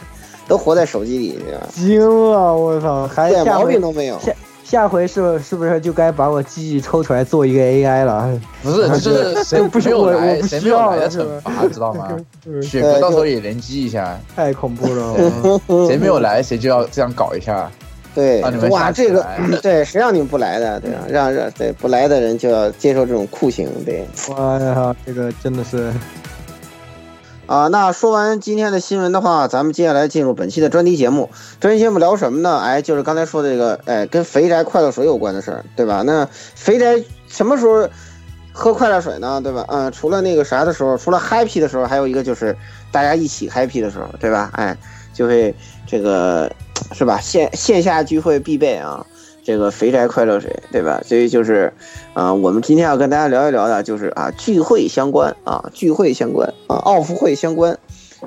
[0.46, 1.66] 都活在手机里，对吧？
[1.72, 4.20] 惊了，我操，还一点毛病都没有。
[4.62, 8.40] 下回是是不是就该把我记忆抽出来做一个 AI 了？
[8.62, 12.08] 不是，就是 谁不是我来，谁没有来的惩罚，知道吗？
[12.62, 15.14] 雪哥到时候也联机一下，太恐怖了。
[15.86, 17.70] 谁没有来，谁就要这样搞一下。
[18.14, 19.26] 对，哇，这个
[19.62, 20.78] 对，谁让你们不来的？
[20.80, 23.68] 对啊，让让对不来的人就要接受这种酷刑。
[23.84, 25.92] 对，哇呀，这个真的是。
[27.46, 31.28] 啊，那说完今天的新闻的话，咱们接下来进入本期的专题节目。
[31.60, 32.58] 专题节目聊什么呢？
[32.58, 36.02] 哎，就是刚才说的这个，哎，跟肥宅快乐水有关的事儿，对吧？
[36.06, 37.86] 那肥宅什么时候
[38.52, 39.38] 喝快乐水呢？
[39.42, 39.66] 对吧？
[39.68, 42.56] 嗯，除了那个啥的时候，除了 happy 的时候，还有一个就是
[42.90, 44.50] 大家一起 happy 的时候，对吧？
[44.54, 44.74] 哎，
[45.12, 45.54] 就会
[45.86, 46.50] 这个
[46.92, 47.20] 是吧？
[47.20, 49.06] 线线下聚会必备啊。
[49.44, 51.02] 这个肥宅快乐水，对吧？
[51.04, 51.72] 所以就是，
[52.14, 57.76] 啊，我们今天要跟大家聊一聊的，就是啊，聚会相关啊，聚会相关啊，奥福会相关，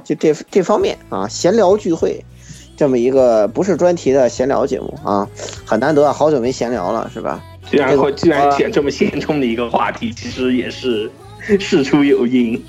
[0.04, 2.22] 就这这方面啊，闲聊聚会，
[2.76, 5.26] 这么一个不是专题的闲聊节目啊，
[5.64, 7.42] 很难得，好久没闲聊了，是吧？
[7.72, 12.62] 既然会，既然选这么现充的一个话题，其实也是事出有因。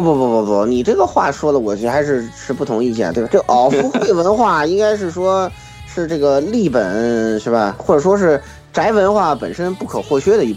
[0.00, 3.28] 不不不不，你这个话说的，我觉得还是持不同意见，对吧？
[3.30, 5.50] 这奥服会文化应该是说。
[5.94, 7.76] 是这个立本是吧？
[7.78, 8.40] 或者说是
[8.72, 10.56] 宅文化本身不可或缺的一，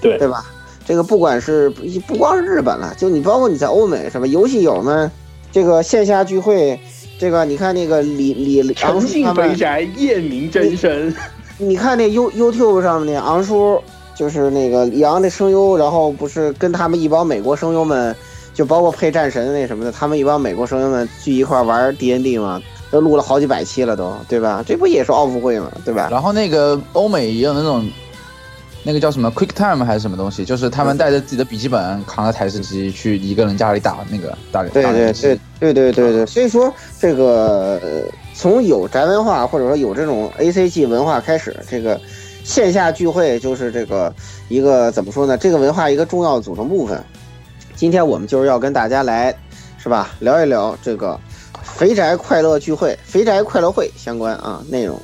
[0.00, 0.44] 对对吧？
[0.86, 5.10] 这个不管是不不光是日本了，就你包括你在欧美什么游戏友们，
[5.50, 6.78] 这个线下聚会，
[7.18, 11.12] 这个你看那个李李诚信肥宅夜明真身，
[11.58, 13.82] 你看那 You YouTube 上面那昂叔，
[14.14, 18.14] 就是那个李昂的声优，然后不是跟他们一帮美国声优们，
[18.60, 22.60] 就包括配战神那什么的，他们一帮美国声优们聚一块玩 D N D 嘛。
[22.90, 24.62] 都录了好几百期了，都对吧？
[24.66, 25.72] 这不也是奥服会嘛？
[25.82, 26.08] 对吧？
[26.10, 27.88] 然后那个欧美也有那种，
[28.82, 30.44] 那个叫什么 Quick Time 还是什么东西？
[30.44, 34.62] 就是他们带着自己的笔记本，扛着台式机去一个人家里打那个打。
[34.64, 36.26] 对对对对对对对。
[36.26, 37.80] 所以说，这个
[38.34, 41.98] 从有宅文化或者说有这种 A C G 文化开始，这个
[42.42, 44.12] 线下聚会就是这个
[44.48, 45.38] 一个怎么说呢？
[45.38, 47.00] 这个文化一个重要组成部分。
[47.80, 49.34] 今天我们就是要跟大家来，
[49.78, 50.10] 是吧？
[50.18, 51.18] 聊一聊这个。
[51.62, 55.00] 肥宅快乐聚会，肥宅快乐会相关啊内容，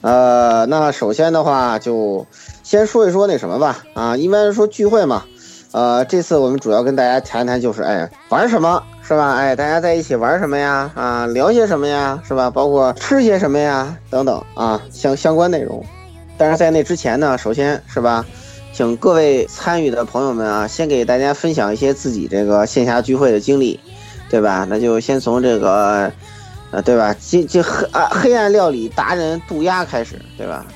[0.00, 2.24] 呃，那首先的话就
[2.62, 5.24] 先说一说那什么吧啊，一般说聚会嘛，
[5.72, 9.34] 呃，这次我们主要跟大家谈谈就是哎玩什么是吧？
[9.34, 10.92] 哎，大家在一起玩什么呀？
[10.94, 12.22] 啊，聊些什么呀？
[12.24, 12.48] 是吧？
[12.48, 13.98] 包括吃些什么呀？
[14.08, 15.84] 等等啊相相关内容。
[16.38, 18.24] 但是在那之前呢，首先是吧，
[18.74, 23.80] 请各位参与的朋友们啊，先给大家分享一些自己这个线下聚会的经历。
[24.30, 24.66] 对吧？
[24.68, 26.10] 那就先从这个，
[26.72, 27.14] 呃，对吧？
[27.20, 30.66] 这这黑啊黑暗料理达人渡鸦开始，对吧？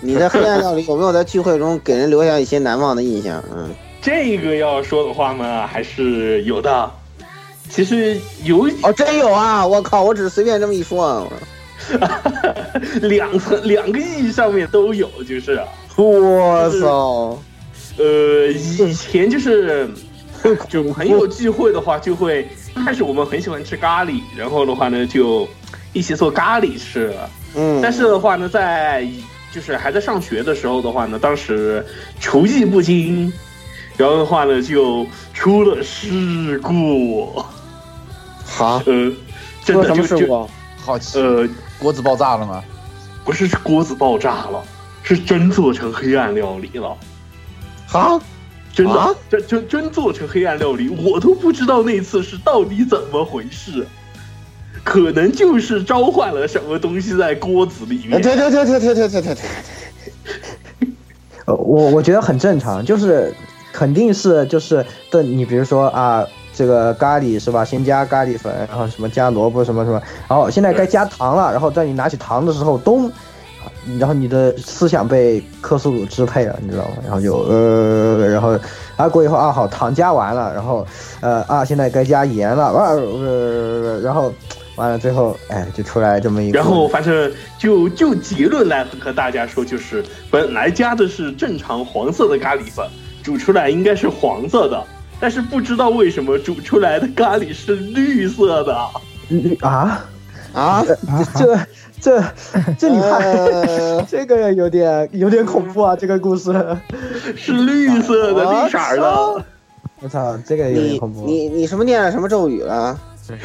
[0.00, 3.44] 你在黑暗料理有没有在聚会中给人留下一些难忘的印象？
[3.54, 6.90] 嗯，这个要说的话呢，还是有的。
[7.70, 9.64] 其实有哦，真有啊！
[9.64, 11.26] 我靠，我只是随便这么一说啊。
[13.02, 15.60] 两层两个意义上面都有，就是。
[15.96, 17.38] 我操！
[17.98, 19.88] 呃，以前就是。
[20.68, 22.46] 就朋友聚会的话，就会
[22.84, 25.48] 开始我们很喜欢吃咖喱，然后的话呢，就
[25.94, 27.14] 一起做咖喱吃。
[27.54, 29.08] 嗯，但是的话呢，在
[29.50, 31.82] 就是还在上学的时候的话呢，当时
[32.20, 33.32] 厨艺不精，
[33.96, 37.42] 然后的话呢，就出了事故。
[38.44, 39.10] 好，呃，
[39.64, 42.62] 真的就就好奇，呃，锅子爆炸了吗？
[43.24, 44.62] 不是锅子爆炸了，
[45.04, 46.96] 是真做成黑暗料理了。
[47.92, 48.20] 啊。
[48.74, 53.86] 真的，真真真做成黑暗料理，我都不知道那次是到底怎么回事，
[54.82, 58.20] 可能就是召唤了什么东西在锅子里面。
[58.20, 60.88] 对对对对对对对对对。
[61.44, 63.32] 呃，我我觉得很正常，就是
[63.72, 67.64] 肯定是就是的，你比如说啊，这个咖喱是吧？
[67.64, 73.08] 先加咖喱粉，然后什么加萝卜什么什么，然后现在该加糖了，然后在你拿起糖的时候，咚，
[73.98, 76.94] 然后你的思想被克苏鲁支配了，你知道吗？
[77.02, 78.58] 然后就呃，然后
[78.96, 80.86] 啊过一会儿啊好糖加完了，然后
[81.20, 84.32] 呃啊现在该加盐了，啊呃然后
[84.76, 92.86] 完了最后哎就出来这么一个，然后反正就就结论来和大家说，就是本来加的是正常黄色的咖喱粉，
[93.22, 94.82] 煮出来应该是黄色的，
[95.20, 98.76] 但是不知道为什么煮出来的咖喱是绿色的。
[99.60, 100.04] 啊
[100.52, 100.84] 啊，
[101.34, 101.58] 这
[102.04, 102.22] 这
[102.78, 106.52] 这你看，呃这个有点有点恐怖啊，这个故事。
[107.34, 109.44] 是绿色的，绿色的。
[110.00, 111.24] 我操，这个有点恐怖。
[111.24, 113.00] 你你什么念了什么咒语了？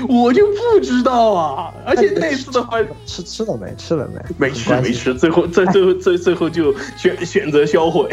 [0.09, 3.73] 我就不知道啊， 而且那次的话，吃吃了没？
[3.77, 4.49] 吃了没？
[4.49, 8.09] 没吃没吃，最后最最后最最后就选选择销毁。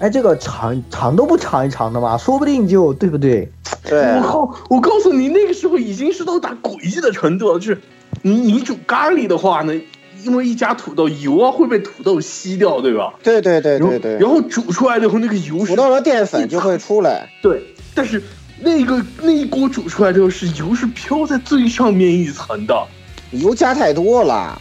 [0.00, 3.48] 哎，这个尝尝都不尝一尝的嘛，说不定就对不对？
[3.84, 4.54] 对我靠！
[4.68, 7.78] 我告诉你，那个时候已经是到达诡异的程度了，就是
[8.26, 9.74] 你你煮咖喱的话呢，
[10.22, 13.12] 因为一加土豆，油啊会被土豆吸掉，对吧？
[13.22, 17.28] 对对对然后对对，然后煮出来的后，那个油是土豆的淀粉就会出来。
[17.42, 17.62] 对，
[17.94, 18.22] 但是
[18.60, 22.86] 那个那一锅煮出来之后，是油是飘在最上面一层的，
[23.32, 24.58] 油加太多了，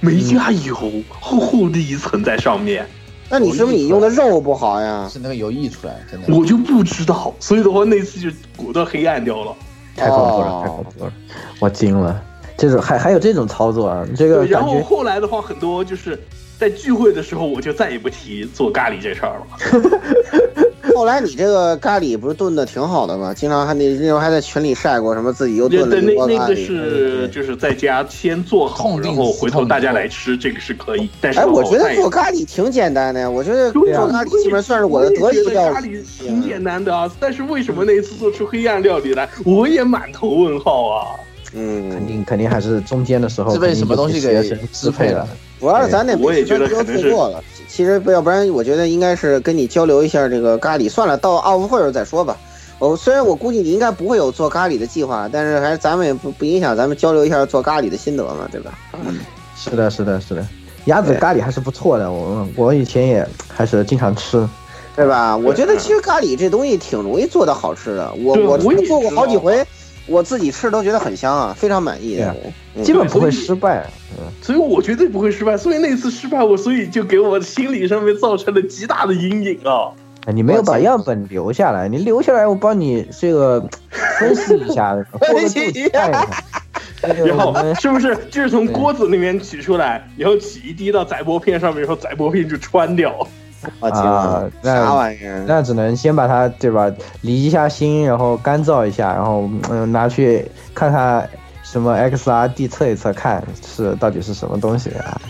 [0.00, 0.74] 没加油，
[1.10, 2.88] 厚厚的一层在上面，
[3.28, 5.06] 那你是不是你用的肉不好呀？
[5.12, 6.34] 是那个油溢出来，真的。
[6.34, 9.54] 我就不知道，所以的话那次就果断黑暗掉了。
[9.94, 11.12] 太恐怖了，哦太恐怖了，
[11.60, 12.24] 我惊了。
[12.62, 14.06] 这种还还有这种操作啊？
[14.16, 16.16] 这个，然后后来的话，很多就是
[16.60, 20.62] 在聚会的时候，我就再也不提做咖喱这事儿了。
[20.94, 23.34] 后来你这个咖喱不是炖的挺好的吗？
[23.34, 26.64] 经常还那那时候还在群里晒过什么自己又炖了一那那个锅咖喱。
[26.64, 31.10] 是就是在家先做好，然后回头大家来吃，这个是可以。
[31.20, 36.04] 但是哎，我觉得做咖喱挺简单的呀，我觉得做咖喱基本上算是我的得意料咖喱理。
[36.16, 41.06] 挺简单的啊，但是为什么那一次做出黑暗料理来，我也满头问号啊！
[41.52, 41.60] 肯
[42.00, 45.28] 嗯，定肯定还是中间的时候是被什么东西给支配了？
[45.60, 47.42] 主要是咱那我也觉得错过了。
[47.68, 50.88] 其实要不然，我觉得应该是跟你交流一下这个咖喱。
[50.88, 52.36] 算了，到奥运会时候再说吧。
[52.78, 58.76] 我虽然我估计你应该不会有做咖喱的计划，但是还是咱们也不不影响咱们交流一下做咖喱的心得嘛，对吧？
[58.94, 59.18] 嗯
[59.56, 60.44] 是的，是的，是的。
[60.86, 64.48] 鸭子咖喱还是不错的，我我以前也还是经常吃。
[64.96, 65.34] 对吧？
[65.34, 69.64] 我觉得其实咖喱这东西挺容易做的好吃的，我我做过好几回，
[70.06, 72.34] 我自己吃都觉得很香啊，非常满意对啊。
[72.74, 73.86] 嗯基本不会失败。
[74.40, 75.56] 所以我绝对不会失败。
[75.56, 79.92] 所以那次失败，我所以就给我心理上面造成了极大的阴影啊！
[80.24, 83.60] 哎你没有把样本留下来，你留下来，我帮你这个
[84.18, 86.26] 分析一下，分析一下
[87.02, 93.26] 然后是不是就是从锅子里面取出来，然后取一滴到载玻片上面，然后载玻片就穿掉？
[93.80, 95.44] 啊那啥玩意儿？
[95.46, 100.44] 那只能先把它对吧，离一下心，然后干燥一下，然后嗯拿去
[100.74, 101.28] 看看
[101.62, 105.20] 什么 XRD 测一测，看是到底是什么东西啊。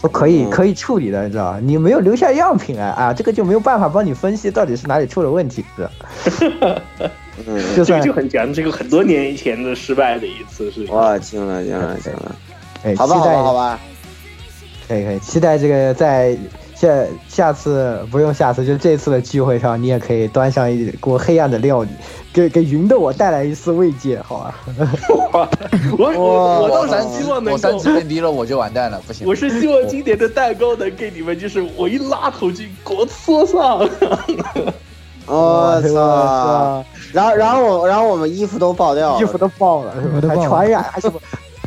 [0.00, 1.58] 都可以嗯可以处理的，你知道吧？
[1.60, 6.80] 你没有留下样品啊啊，这个就没有办法帮你分析到底是哪里出了问题，是吧？
[7.46, 10.94] 嗯， 就算这个就很讲这个很多年以前的失败的一次事情。
[10.94, 12.34] 哇，行了行了行了！
[12.84, 13.80] 哎，好吧好吧，
[14.86, 16.36] 可以可以，期待这个在
[16.78, 16.88] 下
[17.28, 21.88] 下次不用下次，就这次的聚会上，你也可以端上一锅黑暗的料理，
[22.32, 24.54] 给给云的我带来一丝慰藉，好吧？
[25.98, 29.26] 我我我倒是希望能我三级变低了，我就完蛋了，不行。
[29.26, 33.78] 我是希望今年的蛋糕能给你们，就是我一拉头巾给我搓上。
[35.26, 36.84] 我操！
[37.12, 40.28] 然后然后我然后我们衣服都爆掉了，衣服都爆了，是吧？
[40.28, 41.20] 还传染，还什么，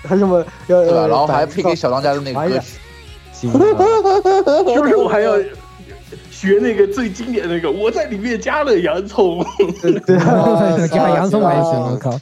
[0.08, 1.06] 还什么要对吧？
[1.06, 2.80] 然后还呃配给小当家的那个歌曲，
[3.50, 5.34] 是不 是我还要
[6.30, 7.72] 学那个最经典的那个？
[7.72, 9.46] 我在里面加了洋葱。
[10.06, 12.20] 对加 洋葱还行，啊我靠，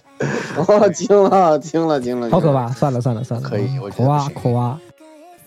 [0.79, 2.29] 我惊了惊了惊了！
[2.29, 2.67] 好可怕！
[2.69, 4.79] 算了算了算了，可以苦啊苦啊！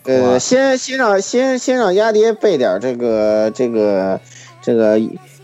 [0.05, 4.19] 呃，先先让先先让鸭爹备点这个这个
[4.61, 4.99] 这个这个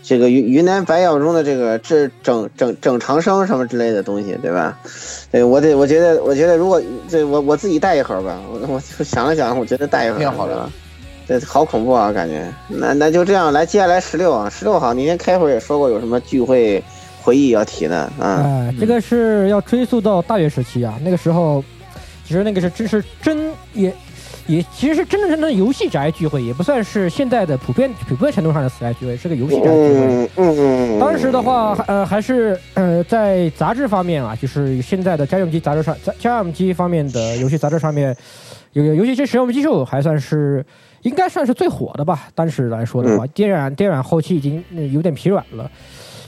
[0.08, 4.78] 云云南白药中的这个治整整整长生什么之类的东西，对吧？
[5.30, 10.70] 对，我得我觉得我觉得如果这我我自己带一盒吧，我我就想了想，我觉得带一盒挺好的是吧。
[11.28, 12.52] 这好恐怖啊，感觉。
[12.66, 16.82] 那那就这样，来，接下来十六啊，十六号那天开会也说过有什么聚会
[17.22, 18.42] 回忆要提的啊。
[18.42, 21.62] 哎，这个是要追溯到大学时期啊，那个时候，
[22.26, 23.94] 其实那个是真是真也
[24.46, 29.70] 也其实是真正真正的游戏宅聚会，也不算是现在的普遍普遍程度上的死宅聚会，是个游戏宅聚会。
[29.74, 30.98] 嗯嗯嗯。
[30.98, 38.16] 当时的话，呃，还是呃，在杂志方面啊，就是现在的家用机杂志上，家家用机方面的游戏杂志上面，
[38.72, 40.64] 有有尤其是使用技术还算是
[41.02, 42.28] 应该算是最火的吧。
[42.34, 45.70] 当时来说的话，电软电软后期已经、呃有点疲软了。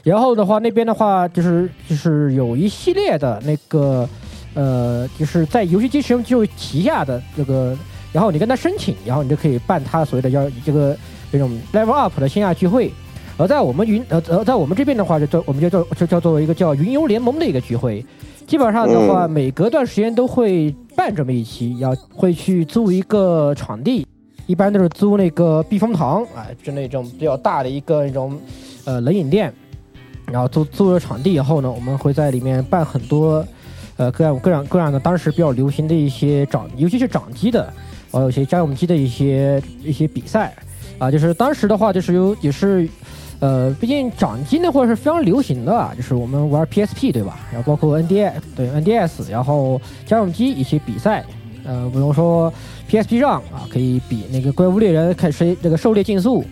[0.04, 4.08] 然后的话，那边的话就是就是有一系列的那个
[4.54, 7.76] 呃，就是在游戏机使用技术旗下的这个，
[8.12, 10.96] 然后你跟他申请，然后你就可以办他所谓的叫这个
[11.30, 12.92] 这种 level up 的线下聚会。
[13.38, 18.04] 而在我们云呃呃，在我们这边的话，就叫我们就叫就叫做一个叫云游联盟的一个聚会。
[18.46, 24.06] 基本上的话，每隔段时间都会办这么一期，要会去租一个场地，
[24.46, 28.38] 一般都是租那个避风塘，啊，就那种比较大的一个那种
[28.84, 29.52] 呃冷饮店。
[30.30, 33.44] 然后租租了场地以后呢，我们会在里面办很多
[33.96, 37.72] 呃各样各样各样的当时比较流行的一些掌，尤其是掌机的，
[38.12, 40.54] 还有一些家用机的一些一些比赛
[40.98, 42.88] 啊，就是当时的话就是有也是。
[43.40, 47.40] 呃，毕竟掌机那会儿是非常流行的，就是我们玩 PSP 对吧？
[47.52, 51.24] 然后包括 NDS 对 NDS，然后家用机一些比赛，
[51.64, 52.54] 呃，比如说
[52.88, 56.44] PSP 上啊，可以比那个怪物猎人，看谁这个狩猎竞速，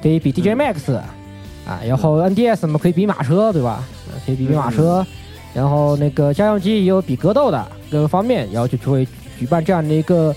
[0.00, 3.84] 可以比 DJ Max，啊，然后 NDS 嘛可以比马车对吧？
[4.24, 5.04] 可以比比马车，
[5.52, 9.04] 然后那个家用机也有比格斗的各个方面，然后就就会
[9.40, 10.32] 举办这样的一个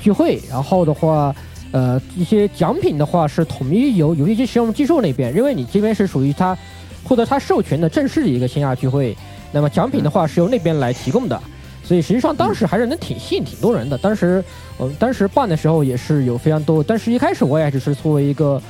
[0.00, 1.34] 聚会，然后的话。
[1.72, 6.58] 呃，一些奖品的话是统一由游戏机使用技术那边，因为你这边是属于他
[7.04, 9.16] 获得他授权的正式的一个线下聚会，
[9.52, 11.40] 那么奖品的话是由那边来提供的，
[11.84, 13.96] 所以实际上当时还是能挺吸引挺多人的。
[13.98, 14.42] 当时，
[14.78, 18.60] 呃，当时办的时候也是有非常多，但是一开始我也只是作为一个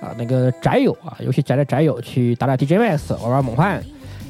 [0.00, 3.80] 啊那个宅友啊，游戏宅的宅友去打打 DJ Max，玩玩猛汉，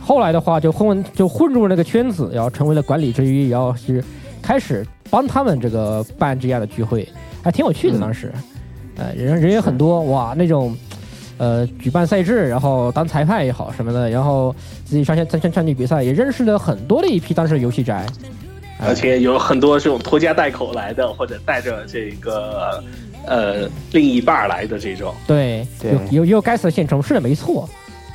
[0.00, 4.04] 后来的话就混就混入了那个圈子，然后成为了管理之一，然后是
[4.42, 7.08] 开始帮他们这个办这样的聚会。
[7.40, 8.32] 还挺有趣的，当时，
[8.96, 10.76] 呃，人人也很多，哇，那种，
[11.38, 18.04] 呃，举办赛制，然后当裁判也好什么的，然后自己上线参参参与比赛，也认识了很多的一批当时的游戏宅，
[18.84, 22.82] 而且有很多这种拖家带口来的，或者带着这个
[23.24, 25.66] 呃另一半来的这种，对，
[26.10, 27.68] 有有有该死的现充，是的，没错，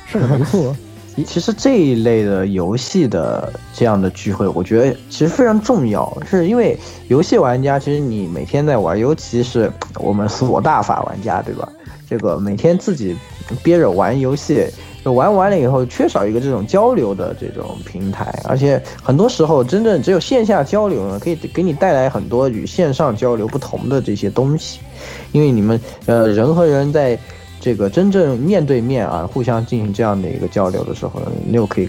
[0.06, 0.76] 是的，没错。
[1.22, 11.68] 其实这一类的游戏的这样的聚会，我觉得其实非常重要，是因为游戏玩家其实你每天在玩，尤其是我们锁大法玩家，对吧？
[12.10, 13.16] 这个每天自己
[13.62, 14.66] 憋着玩游戏，
[15.04, 24.80] 玩完了以后缺少一个这种交流的这种平台，而且很多时候真正只有线下交流呢，可以给你带来很多与线上交流不同的这些东西，
[25.30, 27.16] 因为你们呃人和人在。
[27.64, 31.88] 这个真正面对面啊，互相进行这样的一个交流的时候，你又可以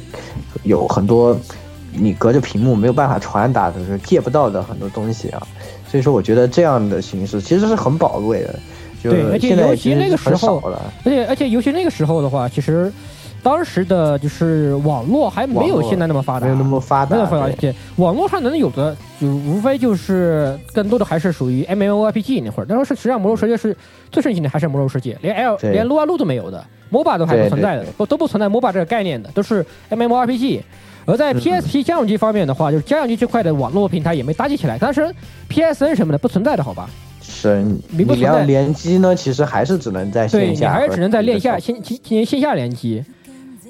[0.63, 1.37] 有很多
[1.91, 5.47] 你隔着屏幕没有办法传达的、是借不到的很多东西啊。
[5.91, 8.57] 所以说，我觉得这样的形式其实是很宝贵的。
[9.03, 10.63] 对，而且尤其那个时候，
[11.03, 12.89] 而且而且尤其那个时候的话，其实。
[13.45, 17.15] 当时的就是网络还没有现在那么发达，没有那么发达。
[17.15, 22.65] 而且网络上能有的就无非就是更多的还是属于 M M O R P G 那会儿。
[22.67, 23.77] 那时候是实际上魔兽世界是
[24.11, 30.63] 最盛行的，还是魔兽世界，连 L 连撸啊撸都没有的，MOBA 都还不存在的，都都不存在 MOBA 这个概念的，都是 M M O R P G。
[31.05, 34.75] 而在 P S P 家用机方面的话，就是家用机这块的网络平台也没搭建起来。
[34.79, 35.07] 当时
[35.47, 36.89] P S N 什么的不存在的好吧？
[37.21, 43.05] 是，你要联机呢，其实还是只能在线下，你还是只能在线下线线线下联机。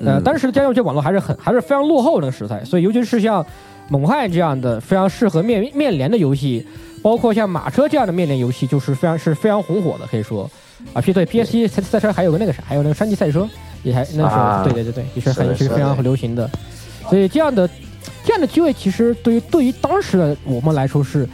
[0.03, 3.45] 呃，当时的家用机网络还是很还是非常落后那个时代，所以尤其是像
[3.87, 6.65] 猛汉这样的非常适合面面连的游戏，
[7.01, 10.49] 包括像马车这样的面连游戏，就是非常是非常红火的，可以说。
[10.93, 13.47] 啊，P 对 PSP 赛赛车还有个那个啥，还有那个山地赛车
[13.81, 16.47] 也还那时候对对对对，也是很是非常流行的，
[17.09, 17.67] 所以这样的
[18.23, 21.27] 这样的机会其实对于对于当时的我们来说是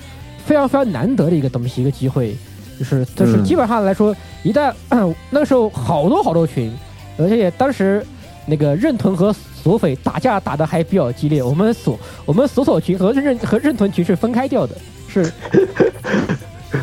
[0.45, 2.36] 非常非常难得的一个东西，一个机会，
[2.78, 4.72] 就是就是基本上来说，一旦
[5.32, 6.72] 那个时候好多好多群，
[7.18, 8.05] 而且当时。
[8.46, 14.76] 那个任屯和索匪打架打的还比较激烈，我们索我们索索群和任和任屯群是分开掉的，
[15.08, 15.32] 是。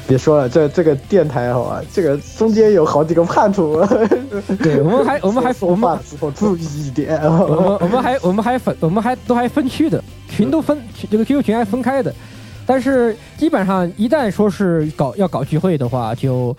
[0.06, 3.82] 别说了，这这个电台好吧，这个中间有好几个叛徒。
[4.62, 5.98] 对，我们还 我们还我们
[6.34, 10.78] 注意一点，我们我们还我们还分我们还都还分区的群都分
[11.10, 12.14] 这个 QQ 群还分开的，
[12.66, 16.54] 但是基本上一旦说是搞要搞聚会的话，就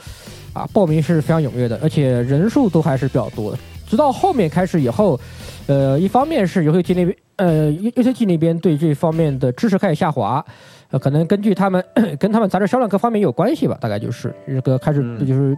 [0.53, 3.57] 啊报名是非常踊跃的，而且人数都还是比较多的。
[3.89, 5.19] 直到后面开始以后，
[5.65, 10.45] 呃，一方面是游戏机那边，呃游戏机那边对这方面的支持开始下滑，
[10.91, 11.83] 呃，可能根据他们
[12.19, 15.57] 跟他们杂志销量各方面有关系吧，大概就是这个开始就是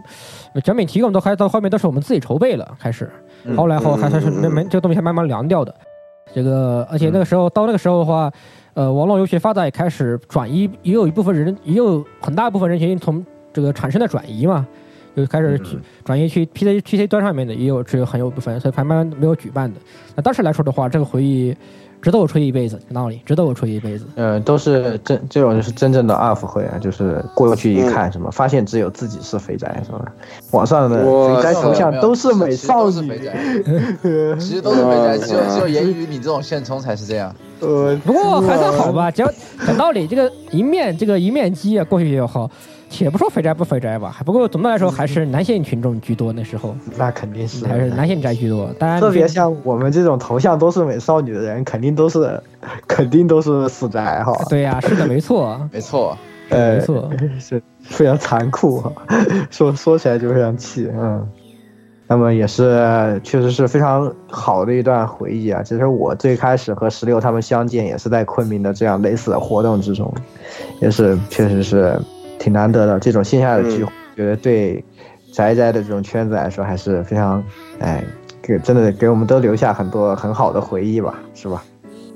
[0.64, 3.12] 奖品提供都开到后面都是我们自己筹备了，开始，
[3.58, 5.76] 后来后还算是没没这个东西还慢慢凉掉的，
[6.34, 8.32] 这个而且那个时候到那个时候的话，
[8.76, 14.66] 呃，网络游戏发展也开始转移，也有一部分人也有很大一部分人群从这个产生的转移嘛。
[15.16, 15.59] 就开始
[16.05, 19.80] 转移去 P C P C 端上面的，也有只有很有部分，所以慢慢没有举办的。
[20.16, 21.55] 那当时来说的话，这个回忆
[22.01, 24.05] 值得我吹一辈子，有道理，值得我吹一辈子。
[24.16, 30.12] 呃，都是真这种就是真正的 UP 会啊，就是过去一看什么，发现只有自己是肥宅是吧？
[30.51, 31.05] 网上的
[31.36, 33.20] 肥宅头像都是美少女，
[34.39, 37.36] 其实都是肥宅，只有只有言语你这种现充才是这样。
[37.59, 39.32] 呃，不过还算好吧，只要
[39.68, 42.49] 讲道理，这个一面这个一面机啊，过去也好。
[42.92, 46.34] 且不说肥宅不肥宅吧，不过总的来说还是男性群众居多。
[46.34, 48.70] 那时候那肯定是还是男性宅居多。
[48.78, 52.39] 当然，特别像我们这种头像都是美少女的人，肯定都是
[52.88, 54.34] 肯定都是死宅哈。
[54.50, 56.18] 对呀，是的，没错， 没错，
[56.50, 58.84] 呃，没错， 是非常残酷。
[59.50, 61.26] 说说起来就非常气，嗯。
[62.08, 65.64] 那么也是确实是非常好的一段回忆啊。
[65.64, 70.14] 其实我最开始和石榴他们相见也是在昆明的这样类似的活动之中，
[70.82, 71.98] 也是确实是。
[72.42, 74.84] 挺难得的这种线下的聚会，觉得对
[75.32, 77.44] 宅宅的这种圈子来说还是非常，
[77.80, 78.04] 哎，
[78.42, 81.64] 给真的给我们都留下很多很好的回忆吧，是吧？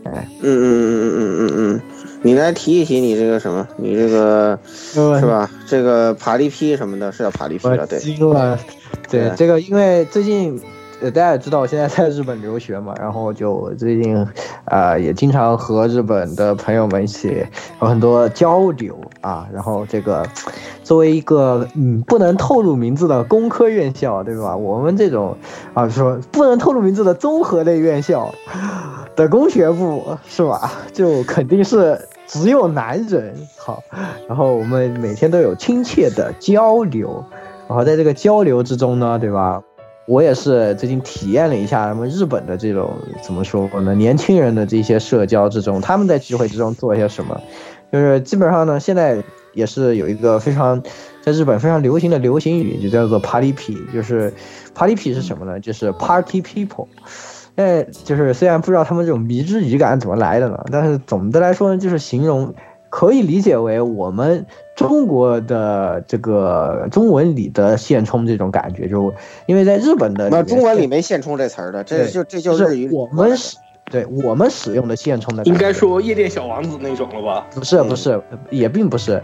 [0.05, 1.81] 哎，嗯嗯嗯嗯嗯嗯嗯，
[2.23, 5.49] 你来提一提你这个什么，你这个是吧？
[5.67, 7.99] 这个爬力批什么的，是要爬力批了，对。
[9.09, 10.59] 对这个，因为最近。
[11.01, 14.25] 呃，大家也知道我现在在日本留学嘛，然后就最近，
[14.63, 17.45] 啊，也经常和日本的朋友们一起
[17.81, 19.47] 有很多交流啊。
[19.53, 20.25] 然后这个，
[20.83, 24.55] 作为一个嗯不能透露名字的工科院校，对吧？
[24.55, 25.37] 我们这种
[25.73, 28.33] 啊说不能透露名字的综合类院校
[29.17, 30.71] 的工学部是吧？
[30.93, 33.83] 就肯定是只有男人好。
[34.29, 37.21] 然后我们每天都有亲切的交流，
[37.67, 39.61] 然后在这个交流之中呢，对吧？
[40.07, 42.93] 我也是最近体验了一下他们日本的这种
[43.23, 43.93] 怎么说呢？
[43.95, 47.39] 年轻人的这些社交之中，他们在聚会之中做一些什么？
[47.91, 50.81] 就是基本上呢，现在也是有一个非常
[51.21, 53.75] 在日本非常流行的流行语，就叫做 “party p”。
[53.93, 54.31] 就是
[54.73, 55.59] “party p” 是什么呢？
[55.59, 56.87] 就是 “party people”。
[57.55, 62.53] 哎，就是虽然不知道他们这种迷之语感怎么来的呢，但是总的来说呢，就是形容。
[62.95, 69.13] 可以理解为我们中国的这个中文里的现充这种感觉，就
[69.47, 73.57] 因为在日本的那中文里没现充这词儿的，这就这就是日语我们使
[73.91, 77.45] 对我们使用的现充的，应该说夜店小王子那种了吧？
[77.53, 78.17] 不是不是，
[78.49, 79.21] 也并不是，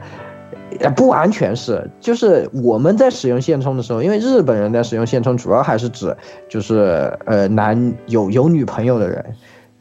[0.82, 6.14] 也不完全是，就是我们在使用现充的时候，因为日本人在使用现充，主要还是指
[6.50, 9.24] 就是呃男有有女朋友的人。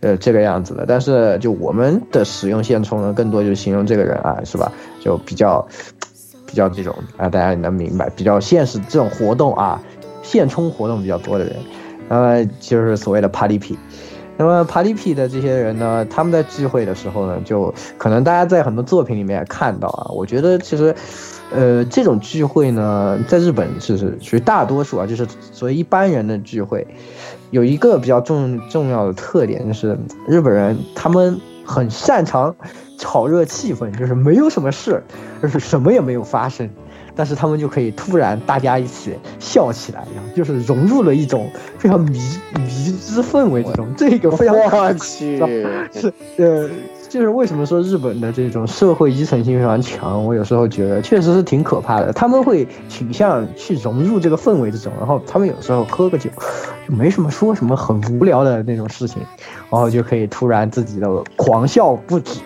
[0.01, 4.73] 呃，这个样子的，但是就我们的使用现充呢，更多就是形容这个人啊，是吧？
[4.99, 5.67] 就比较，
[6.47, 9.83] 比较这种啊，大家能明白，比较现实这种活动啊，
[10.23, 11.55] 现充活动比较多的人，
[12.09, 13.79] 那么就是所谓的 party p。
[14.39, 20.95] 那么 party p 的这些人呢，他们在聚会的时候呢，就可能大家在很多作品里面也看到啊，我觉得其实，
[21.53, 26.87] 呃，这种聚会呢，在日本是是属于大多数啊，就是所谓一般人的聚会。
[27.51, 32.55] 有一个比较重重要的特点，就是日本人他们很擅长
[32.99, 35.03] 炒热气氛，就是没有什么事，
[35.43, 36.69] 就是什么也没有发生，
[37.15, 42.21] 但是他们就可以突然大家一起笑起来，然后就是融入了一种非常迷
[42.55, 43.87] 迷之氛围之中。
[43.97, 45.39] 这个非常我去，
[45.93, 46.71] 是呃。
[47.11, 50.25] 就是为什么说日本的这种社会依存性非常强？
[50.25, 52.13] 我有时候觉得确实是挺可怕的。
[52.13, 56.31] 他们会倾向去融入这个氛围之中，然后他们有时候喝个酒，
[56.89, 59.21] 就没什么说什么很无聊的那种事情，
[59.69, 62.39] 然后就可以突然自己的狂笑不止，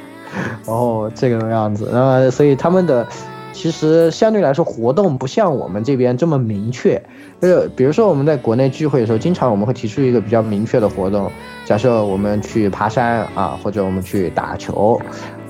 [0.67, 1.91] 然后这个样子。
[1.93, 3.07] 那么所以他们的
[3.53, 7.01] 其实相对来说活动不像我们这边这么明确。
[7.39, 11.31] 就是比如说我们在国内聚会的时候，经常我们会提出一个比较明确的活动。
[11.65, 15.01] 假设我们去爬山啊，或者我们去打球，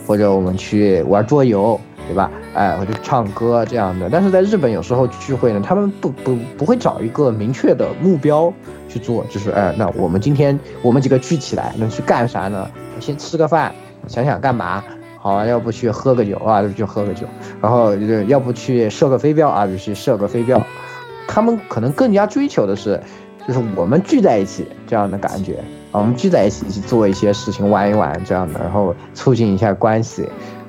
[0.07, 2.31] 或者我们去玩桌游，对吧？
[2.55, 4.09] 哎，或者唱歌这样的。
[4.09, 8.53] 但是在日本有时候聚会呢，他们不不不会找一个明确的目标
[8.89, 12.71] 去做，就是哎，那我们今天我们几个聚起来能去干啥呢？
[13.01, 13.75] 先吃个饭，
[14.07, 14.85] 想想干嘛？
[15.19, 17.27] 好，啊要不去喝个酒啊，就去喝个酒。
[17.61, 17.97] 然后
[18.29, 20.63] 要不去射个飞镖啊，就去射个飞镖。
[21.27, 23.01] 他们可能更加追求的是，
[23.49, 25.57] 就是我们聚在一起这样的感觉。
[25.99, 30.29] 我们聚在一起去做一些事情，玩一玩这样的，然后促进一下关系，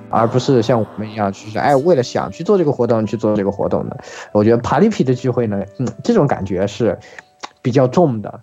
[0.10, 3.98] 而不是像我们一样去说，哎，为了想去做这个活动去做这个活动的。
[4.32, 6.98] 我觉得爬力皮的聚会呢，嗯，这种感觉是
[7.62, 8.40] 比较重的。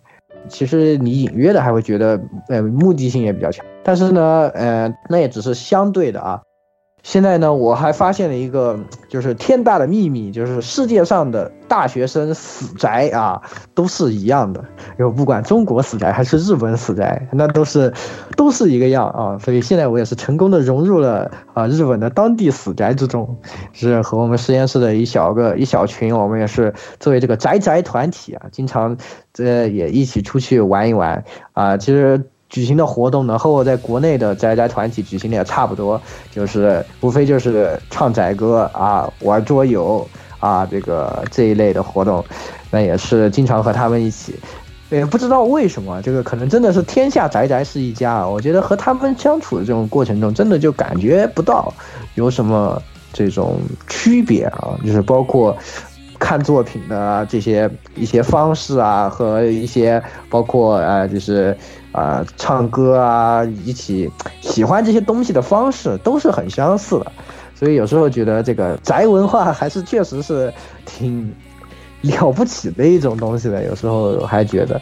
[0.49, 3.65] 其实你隐约的还会觉得，呃，目的性也比较强。
[3.85, 6.43] 但是呢，呃，那也只是相对的啊。
[7.03, 8.79] 现在呢，我还发现了一个
[9.09, 13.43] 就是天大的秘密，就是世界上的大学生死宅啊，
[13.75, 14.65] 都是一样的。
[14.97, 17.93] 就不管中国死宅还是日本死宅，那都是
[18.37, 19.37] 都是一个样啊。
[19.39, 23.37] 所以现在我也是成功的融入了啊日本的当地死宅之中，
[23.73, 28.97] 是和我们实验室的一小个一小群，我们也是作为这个宅宅团体啊，经常
[29.33, 31.77] 这也一起出去玩一玩啊。
[31.77, 32.29] 其实。
[32.53, 36.01] 举行的活动呢，和我在国内的宅宅团体举行的也差不多，
[36.31, 40.07] 就是无非就是唱宅歌啊，玩桌游
[40.39, 42.23] 啊，这个这一类的活动，
[42.71, 44.35] 那也是经常和他们一起。
[44.91, 48.29] 也不知道为什么，这个可能真的是天下宅宅是一家！
[48.29, 51.73] 我觉得和他们相处的这种过程中，真的就感觉不到
[52.17, 52.81] 有什么
[53.11, 55.57] 这种区别啊， 就是包括
[56.19, 61.57] 看作品的这些一些方式啊，和一些包括呃，就是
[61.93, 67.13] 啊唱歌啊，一起喜欢这些东西的方式都是很相似的，
[67.55, 70.53] 所以有时候觉得这个宅文化还是确实是
[70.85, 71.33] 挺。
[72.03, 74.75] 了不起的一种东西的，有时候还觉得，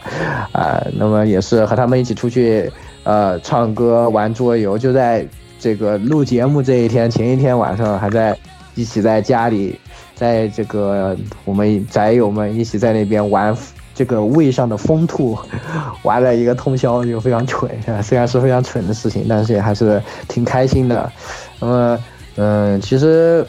[0.53, 2.73] 啊，那么也是和他们一起出去，
[3.05, 8.35] 呃，唱歌、玩桌游，就在这个录节目这一天前一天晚上，还在
[8.75, 9.79] 一起在家里，
[10.15, 13.55] 在这个我们宅友们一起在那边玩
[14.01, 15.36] 这个胃上的风兔，
[16.05, 17.70] 玩了一个通宵，就非常蠢，
[18.03, 21.12] 虽然是非常蠢的事情，但是也还是挺开心的。
[21.61, 21.98] 那么，
[22.36, 23.46] 嗯，其实。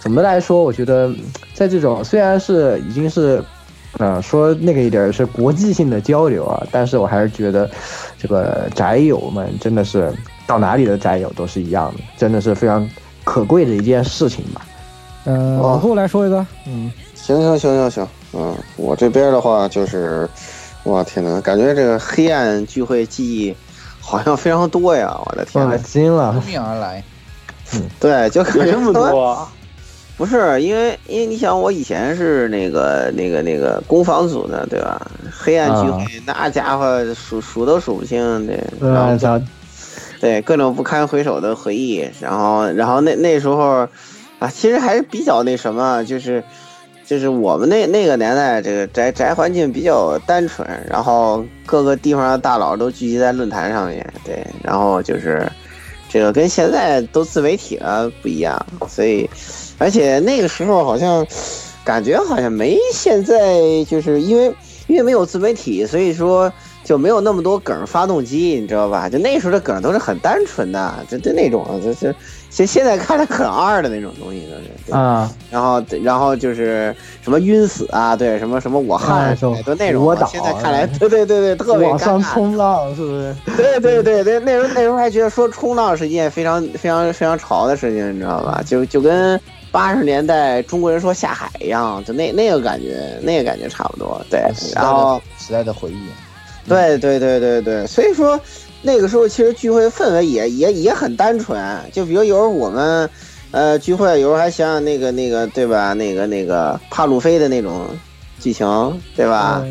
[0.00, 1.08] 总的来说，我觉得
[1.54, 3.40] 在这种虽然是已经是，
[3.98, 7.70] 呃，说那个一点是国际性的交流啊，但是我还是觉得，
[8.18, 10.12] 这个宅友们真的是
[10.44, 12.84] 到哪里的宅友都是一样的，真的是非常
[13.22, 14.62] 可贵的一件事情吧。
[15.24, 20.28] 嗯，往后来说一个，嗯，行行行行行，嗯，我这边的话就是，
[20.84, 23.54] 哇天呐，感觉这个黑暗聚会记忆
[24.00, 27.02] 好像非常多呀，我的天，惊了，扑面而来，
[27.74, 29.48] 嗯，对，就感觉这么多。
[30.14, 35.00] 不是因为，因为你想，我以前是那个那个那个攻防组的，对吧？
[35.36, 39.40] 黑暗聚会那家伙数数都数不清，对，然后
[40.20, 43.88] 对各种不堪回首的回忆，然后然后那那时候
[44.38, 46.44] 啊，其实还是比较那什么，就是
[47.12, 55.46] 就是我们那那个年代，这个宅宅环境比较单纯，然后各个地方的大佬都聚集在论坛上面，对，然后就是
[56.08, 59.28] 这个跟现在都自媒体了不一样，所以。
[59.76, 61.26] 而且那个时候好像，
[61.84, 63.34] 感觉好像没现在，
[63.86, 64.54] 就是因为
[64.86, 66.50] 因为没有自媒体，所以说
[66.82, 69.06] 就没有那么多梗发动机，你知道吧？
[69.08, 72.14] 就那时候的梗都是很单纯的，就就那种，就是
[72.52, 74.52] 现现在看来很二的那种东西都
[74.86, 75.28] 是啊。
[75.50, 80.16] 然后然后就是什么晕死啊，对，什么什么我汗，都那种。
[80.30, 83.34] 现在看来， 对对对对，特别往上冲浪是不是？
[83.56, 88.62] 对对对对，那时候那时候还觉得说冲浪是一件非常非常非常潮的事情，你知道吧？
[88.64, 89.40] 就就跟。
[89.72, 94.20] 八十年代中国人说下海一样，就那那个感觉，那个感觉差不多。
[94.28, 94.38] 对，
[94.74, 96.08] 然后时代的回忆。
[96.68, 98.38] 对对对对对，所以说
[98.82, 101.58] 那个时候其实聚会氛围也也也很单纯。
[101.92, 103.08] 就比如有时候我们，
[103.50, 105.92] 呃，聚会有时候还想想那个那个对吧？
[105.94, 107.86] 那个那个帕路飞的那种。
[108.42, 108.66] 剧情
[109.14, 109.62] 对吧？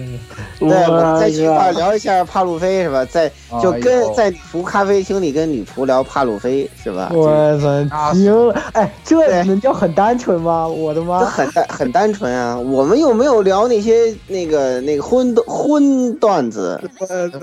[0.58, 3.04] 对，我再一块聊一下帕路飞是吧？
[3.04, 3.30] 在
[3.62, 7.12] 就跟在女仆咖啡厅里跟女仆聊帕路飞是吧？
[7.14, 7.28] 我
[7.60, 10.66] 操，行了，哎，这能叫很单纯吗？
[10.66, 12.58] 我的妈，很单很单纯啊！
[12.58, 16.80] 我们又没有聊那些那个那个荤荤段子，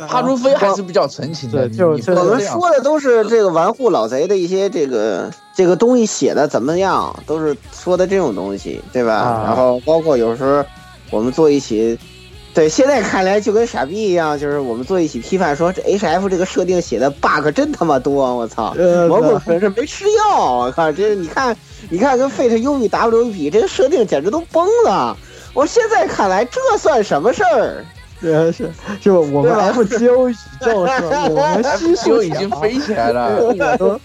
[0.09, 1.69] 帕路飞还是比较纯情的。
[1.69, 9.43] 就是我们说的都是这个玩户老贼的一些这个这个东西写的怎么样，都是说的这种东西，对吧？
[9.45, 10.65] 然后包括有时候。
[11.11, 11.99] 我们坐一起，
[12.55, 18.75] 对，现在看来就跟傻逼一样，就是我们坐一起批判说这 H F 这个设定写的 bug 真他妈多，我操！
[19.09, 21.57] 蘑菇可是没吃药，我靠，这你看，
[21.89, 25.17] 你看跟 Fate U 与 W 比，这个设定简直都崩了。
[25.55, 27.85] 我现在看来，这算什么事儿？
[28.21, 31.29] 对，是，就我们 F G O 宇宙是吧？
[31.29, 33.99] 我们 G O 已经飞起来了。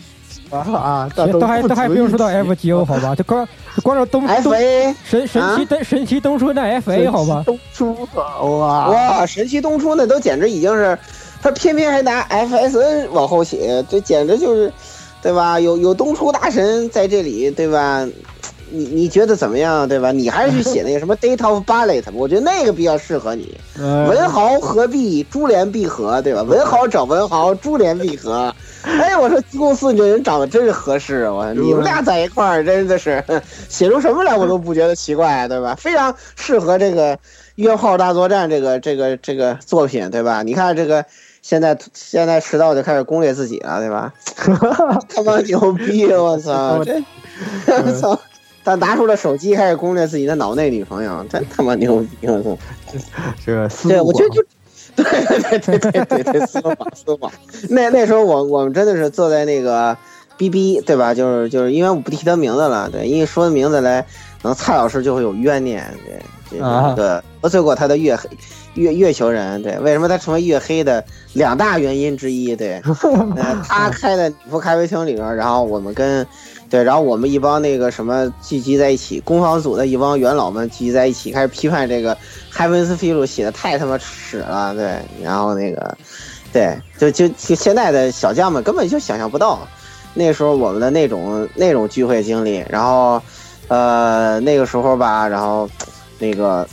[0.57, 3.15] 啊，都还都还不用说到 F G O 好吧？
[3.15, 3.45] 就光
[3.75, 4.53] 就光说东 东
[5.03, 7.43] 神神奇东神奇东出那 F A 好吧？
[7.45, 10.97] 东出哇哇神奇东出那都简直已经是，
[11.41, 14.71] 他偏偏还拿 F S N 往后写，这简直就是，
[15.21, 15.59] 对吧？
[15.59, 18.07] 有有东出大神在这里，对吧？
[18.75, 20.11] 你你觉得怎么样，对吧？
[20.11, 23.55] 你还是去写那个什么 Date of Ballet，我觉得那个比较适合你。
[23.77, 26.41] 文豪合璧，珠联璧合，对吧？
[26.41, 28.53] 文豪找文豪，珠联璧合。
[28.81, 33.23] 哎，我说吉贡斯，你这人长得真是合适，我你们俩在一块儿真的是
[33.69, 35.75] 写出什么来我都不觉得奇怪，对吧？
[35.75, 37.17] 非常适合这个
[37.55, 40.41] 约炮大作战这个这个这个作品，对吧？
[40.43, 41.05] 你看这个
[41.41, 44.11] 现在现在迟到就开始攻略自己了，对吧？
[45.07, 46.83] 他妈牛逼，我操！
[46.83, 47.01] 这
[47.67, 48.19] 我操！
[48.63, 52.57] 他拿出了手机开始攻略自己的脑内女朋友，真他妈牛逼，我操！
[53.45, 54.43] 这对，我觉得就。
[54.95, 57.27] 对对对对对对，司马司马，
[57.69, 59.97] 那那时候我我们真的是坐在那个
[60.37, 61.15] B B 对吧？
[61.15, 64.03] 就是就是因为我不提他名字了，对，因为说名字来，
[64.43, 65.83] 可能蔡老师就会有怨念，
[66.51, 68.29] 对，啊对，得罪过他的月黑
[68.75, 71.03] 月月球人，对，为什么他成为月黑的
[71.33, 72.79] 两大原因之一，对，
[73.35, 76.23] 呃，他开的女仆咖啡厅里边，然后我们跟。
[76.73, 82.17] 对，然后我们一帮那个什么聚集在一起，攻防组的一帮元老们聚集在一起，开始批判这个
[82.49, 85.95] 海文斯菲鲁写的太他妈屎了，对，然后那个，
[86.51, 89.59] 对，就就就现在的小将们根本就想象不到，
[90.15, 93.21] 那时候我们的那种那种聚会经历，然后，
[93.67, 95.69] 呃，那个时候吧，然后
[96.17, 96.67] 那个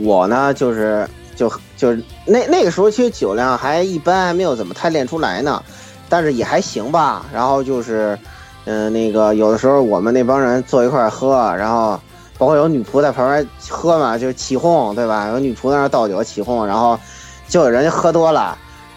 [0.00, 1.94] 我呢，就是就就
[2.24, 5.62] 那那个时候其实酒量还一般，还没有怎么太练出来呢，
[6.08, 8.18] 但是也还行吧，然后就是。
[8.66, 12.00] 嗯，那个有的时候我们那帮人坐一块喝，然后
[12.38, 15.28] 包括有女仆在旁边喝嘛，就是起哄，对吧？
[15.28, 16.98] 有女仆在那倒酒起哄，然后
[17.46, 18.56] 就有人喝多了，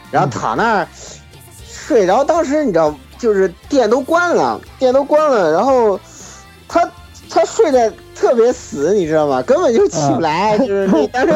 [0.09, 0.87] 然后躺那儿
[1.67, 2.07] 睡。
[2.07, 5.99] 着当时你知道，就是店都关了，店都关了，然后
[6.67, 6.89] 他
[7.29, 9.41] 他睡得特别死，你知道吗？
[9.41, 11.33] 根本就起不来，就是那当时。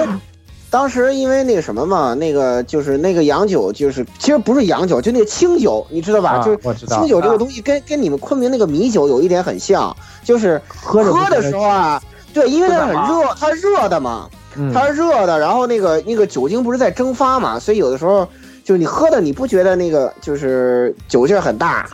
[0.72, 6.42] 当时因为那个什么嘛，那个就是那个洋酒，就是其实不是洋酒，就那个清酒，你知道吧？
[6.42, 9.94] 就是清酒这个东西跟跟你们昆明那个米酒有一点很像，
[10.24, 12.02] 就是喝喝的时候啊，
[12.34, 14.30] 对，因为它很热，它热的嘛，
[14.74, 18.26] 它是热的，然后那个那个酒精不是在蒸发嘛，所以有的时候
[18.64, 21.86] 就是你喝的你不觉得那个就是酒劲很大，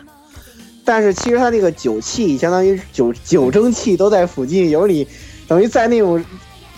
[0.85, 5.07] 但是其实它那个酒气相当于酒酒蒸气都在附近，有你
[5.47, 6.23] 等于在那种。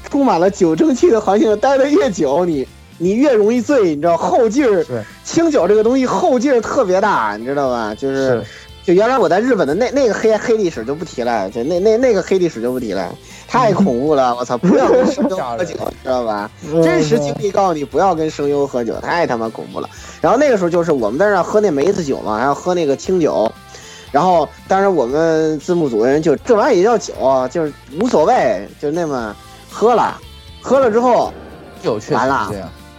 [0.10, 4.86] 充满了酒蒸气的环境待的越久，你你越容易醉，你知道后劲儿。
[5.24, 7.93] 清酒这个东西后劲儿特别大，你知道吧？
[7.93, 8.43] 就是，
[8.84, 13.14] 就原来我在日本的那那个黑黑历史就不提了，就那那那个黑历史就不提了，
[13.47, 14.36] 太恐怖了！
[14.36, 16.49] 我操，不要跟声优喝酒，知道吧？
[16.84, 19.88] 真实经历告诉你，不要跟声优喝酒，太他妈恐怖了。
[20.20, 23.51] 然后那个时候就是我们在那喝那梅子酒嘛，还要喝那个清酒，
[24.12, 27.14] 然后当然我们字幕组的人就这玩意儿也叫酒，
[27.51, 29.36] 就是无所谓，就那么。
[29.70, 30.20] 喝了，
[30.62, 31.32] 喝了之后
[31.82, 32.52] 酒，完了，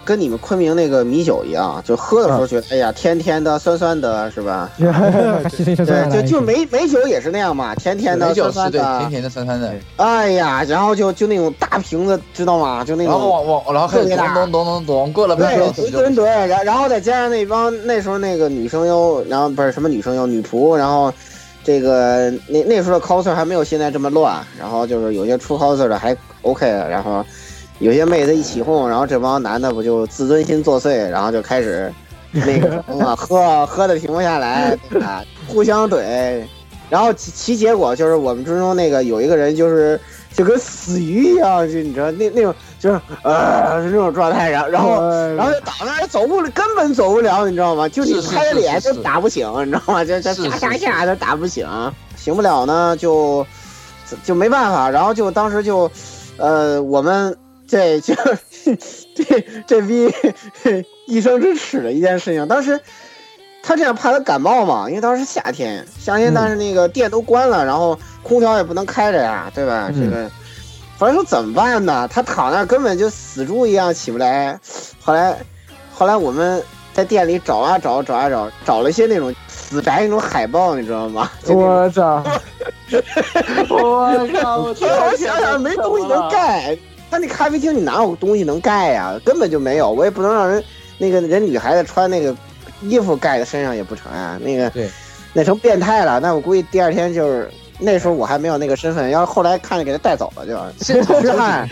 [0.05, 4.69] 跟你们昆明那个米酒一样，就喝的时候觉得，哎呀，甜甜的，酸酸的，是吧？
[4.79, 9.73] 对，就就梅梅酒也是那样嘛，甜甜的，酸酸的，甜甜的，酸酸的。
[9.97, 12.83] 哎呀，然后就就那种大瓶子，知道吗？
[12.85, 21.13] 就那种，然后往往，然后咚咚咚咚咚，过了半小时，对对对，然然后再加上那帮那时候那个女生优，然后不是什么女生优，女仆，然后。
[21.63, 27.25] 这个那那时候的 coser 还没有现在这么乱，然后就是有些出 coser 的还 OK，然后
[27.79, 31.93] 有些妹子一起哄，然后这帮男的不就自尊心作祟，然后就开始
[32.33, 36.43] 那个什么 喝喝的停不下来，啊，互相怼，
[36.89, 40.01] 然后其其结果就是我们之中那个有一个人就是
[40.35, 42.55] 就跟死鱼一样，就你知道那那种。
[42.81, 45.03] 就是 呃是这种状态，然后然后
[45.37, 47.87] 然后就倒那儿走不根本走不了，你知道吗？
[47.87, 50.03] 就你拍着脸都打不醒，你知道吗？
[50.03, 51.69] 就就下下下都打不醒，
[52.17, 53.47] 醒不了呢就
[54.25, 55.87] 就没办法，然后就当时就
[56.41, 57.37] 呃我们
[57.69, 58.15] 这就
[59.15, 60.13] 这这逼
[61.07, 62.81] 一生之耻的一件事情，当时
[63.63, 69.91] 他这样怕他感冒嘛，因为当时夏天夏天，但是那个店都关了，然后空调也不能开着呀，对吧？
[69.95, 70.29] 这个。
[70.99, 72.09] 反正说怎么办呢？
[72.13, 74.59] 他躺那根本就死猪一样起不来。
[75.01, 75.39] 后来，
[75.95, 76.63] 后来我们
[76.93, 79.35] 在店里找啊找，找啊找，找了一些那种
[79.71, 81.31] 死宅那种海报，你知道吗？
[81.47, 82.23] 我操！
[83.71, 84.59] 我操！
[84.67, 86.77] 我想想没东西能盖。
[87.11, 89.19] 他那咖啡厅你哪有东西能盖呀？
[89.25, 89.91] 根本就没有。
[89.91, 90.63] 我也不能让人
[90.99, 92.37] 那个人女孩子穿那个
[92.83, 94.39] 衣服盖在身上也不成啊。
[94.43, 94.71] 那个，
[95.33, 96.21] 那成变态了。
[96.21, 97.51] 那我估计第二天就是。
[97.83, 100.55] 那时候我还没有那个身份，要是后来看着给他带走了就。
[100.85, 101.67] 现场出汗，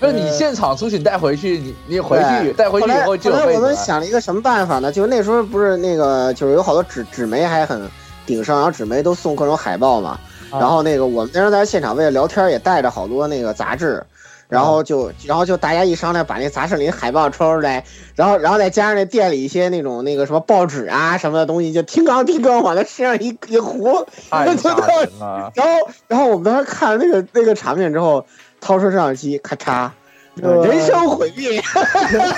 [0.00, 3.32] 不是你现场出去带回去，你你回去带回去以后就。
[3.32, 4.90] 后来我们想了一个什么办法呢？
[4.90, 7.88] 就是那时候不是那个，就是有好多纸纸媒还很
[8.26, 10.18] 顶上，然后纸媒都送各种海报嘛。
[10.50, 14.04] 然后那个我们那时候在现场为了聊天，也带着好多那个杂志。
[14.48, 25.52] 然后就，然后就大家一商量，把那杂志里的海报抽出来，然后，然后再加上那店里一些那种那个什么报纸啊什么的东西，就听刚听刚往他身上一一糊，太吓人了。
[25.54, 28.24] 然后，然后我们当时看了那个那个场面之后，
[28.60, 29.90] 掏出摄像机，咔嚓，
[30.36, 31.60] 人生毁灭，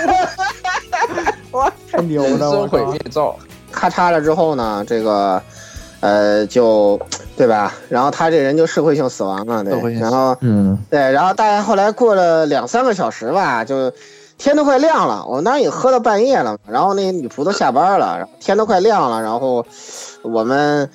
[1.53, 3.37] 哇，太牛了，人生毁灭照，
[3.71, 5.43] 咔嚓了之后呢，这个。
[6.03, 6.99] 呃，就
[7.37, 7.75] 对吧？
[7.91, 9.93] 然后他这人就社会性死亡了，对。
[9.99, 13.93] 然后，嗯，对，然后大概后来过了两三个小时吧，就
[14.39, 15.27] 天都快亮了。
[15.27, 19.21] 我们当时也喝到半夜了，然后那些女仆都下班了，天都快亮了。
[19.21, 19.67] 然后
[20.23, 20.89] 我们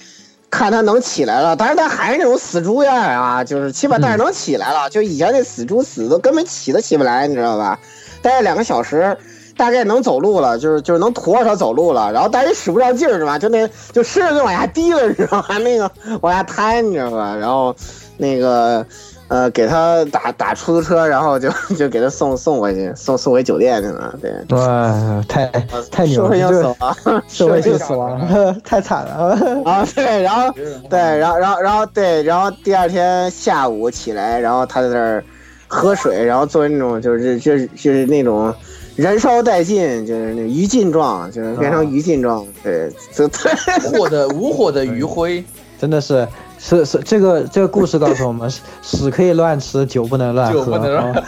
[0.57, 4.89] 看他能起来了，但是他还是那种死猪样啊，就是起码但是能起来了。
[4.89, 7.77] 就以前那死猪死都根本起都起不来，你知道吧？
[8.21, 9.17] 待了两个小时。
[9.57, 13.39] 大概能走路了，就是就是能驮着它走路了，然后但是使不上劲儿是吧？
[13.39, 15.57] 就那就身子就往下低了，你知道吧？
[15.63, 15.89] 那个
[16.19, 17.33] 往下瘫，你知道吧？
[17.33, 17.73] 然后
[18.17, 18.85] 那个
[19.27, 24.13] 呃，给他打打出租车，然后就 就给他送送回去，送送回酒店去了。
[24.21, 25.45] 对，哇，太
[25.91, 29.63] 太牛了，社会性这个死亡，社会性死亡， 太惨了。
[29.65, 30.53] 啊，对，然后
[30.89, 35.23] 对，然后然后然后对，然后第二天下午起来，然后他在那儿
[35.67, 38.53] 喝水，然后作为那种就是就是就是那种
[38.95, 45.43] 燃烧殆尽，就是那余烬状，就是变成余烬状，对，就无 火的无火的余晖，
[45.79, 48.49] 真的是是是，这个这个故事告诉我们，
[48.81, 50.59] 屎可以乱吃，酒不能乱喝。
[50.59, 51.23] 酒不能乱啊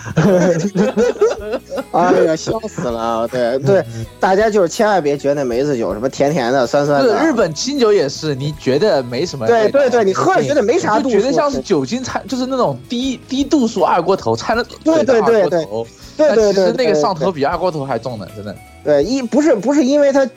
[1.91, 3.28] 哎呀，笑死了！
[3.28, 3.84] 对对，
[4.19, 7.23] 大家就是千万别觉得梅子酒什么甜甜的、酸酸的。
[7.23, 9.45] 日本清酒也是，你觉得没什么？
[9.47, 18.55] 对对对，你喝了觉得没啥度觉得像是酒精掺，就是那种低低度数二锅头掺了对对对对二锅头对对对但其实那个上头比二锅头还重呢，真的。
[18.84, 20.28] 对一不是不是因为它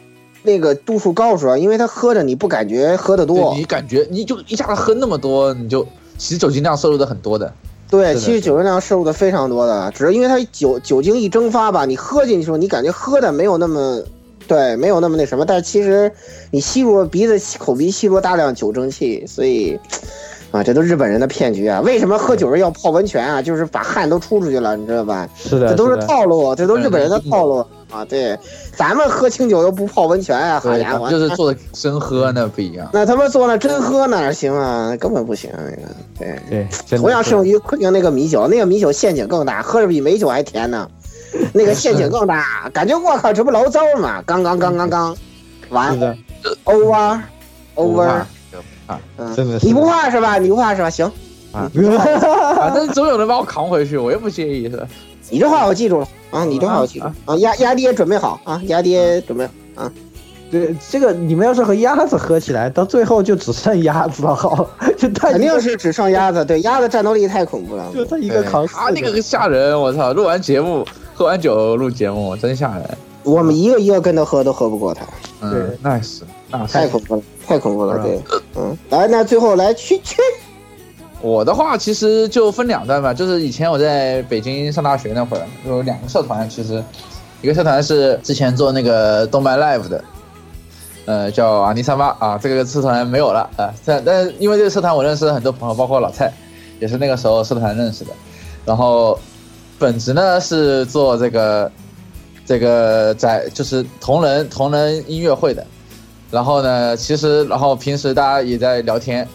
[0.43, 5.86] 那个度数高主要因为他喝着你不感觉喝的多，你感觉你就一下子喝那么多，你就
[6.16, 7.53] 其实酒精量摄入的很多的。
[7.91, 14.01] 对，其实酒精量摄入的非常多的，只是因为它酒酒精一蒸发吧，你喝进去的时候，你感觉喝的没有那么，
[14.47, 16.12] 对，没有那么那什么，但是其实
[16.53, 19.76] 你吸入鼻子口鼻吸入大量酒蒸气，所以，
[20.53, 21.80] 啊，这都日本人的骗局啊！
[21.80, 23.43] 为什么喝酒人要泡温泉啊？
[23.43, 25.28] 就是把汗都出出去了，你知道吧？
[25.36, 28.05] 是的，这都是套路，这都日本人的套路啊！
[28.05, 28.38] 对，
[28.74, 32.88] 咱们喝清酒又不泡温泉啊，好，家伙，就是做的真喝那不一样。
[32.93, 34.97] 那他妈做那真喝哪行啊？
[34.97, 35.76] 根本不行，那个
[36.18, 36.68] 对。
[36.88, 40.88] 对，同样适用于昆明那个米酒，那个米酒陷阱更大，喝着比美酒还甜呢。
[41.55, 44.20] 那个陷阱更大，感觉我靠，这不醪糟吗？
[44.26, 45.16] 刚刚刚刚刚，
[45.68, 45.97] 完
[46.64, 47.20] ，over
[47.74, 48.22] 不怕 over，
[48.88, 50.38] 啊，嗯，真的是你不怕是吧？
[50.38, 50.91] 你不怕是吧？
[50.91, 51.07] 行，
[51.53, 51.70] 啊
[52.57, 54.84] 反正总有人把我扛回去，我也不介意是吧？
[55.30, 59.93] 你这话我记住了啊，你这话我记住了啊，鸭鸭爹准备好啊，鸭爹准备好啊，
[60.51, 67.91] 对这个，你们要是和鸭子合起来，到最后就只剩鸭子了，好，就他肯定是只剩鸭子，对，鸭子战斗力太恐怖了。
[67.95, 70.12] 就他一个扛四他那个吓人，我操！
[70.12, 72.99] 录完节目，喝完酒录节目，真吓人。
[73.22, 75.05] 我们一个一个跟他喝都喝不过他，
[75.43, 78.18] 嗯，那是，那是太恐怖了，太恐怖了，对，
[78.57, 80.16] 嗯，来，那最后来去去，
[81.23, 86.83] 我的话其实就分两段吧，就是以前我在北京上大学那会儿，有两个社团，其实
[87.43, 90.03] 一个社团是之前做那个动漫 live 的，
[91.05, 96.33] 呃，叫阿尼三八啊，这个社团没有了啊，但但因为这个社团我认识了很多朋友，包括老蔡，
[96.81, 98.12] 也是那个时候社团认识的，
[98.64, 99.18] 然后
[99.79, 101.71] 本职呢是做这个
[102.47, 105.66] 这个在就是同人同人音乐会的，
[106.31, 109.27] 然后呢，其实然后平时大家也在聊天，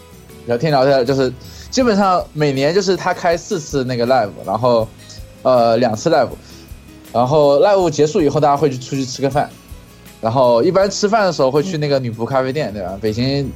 [0.46, 1.32] 聊天聊天就是
[1.76, 4.88] 基本上每年就是他开四次那个 live，然后
[5.42, 6.30] 呃两次 live，
[7.12, 9.50] 然后 live 结束以后大家会去出去吃个饭，
[10.22, 12.96] 然后一般吃饭的时候会去那个女仆咖啡店，对吧？
[12.98, 13.52] 北京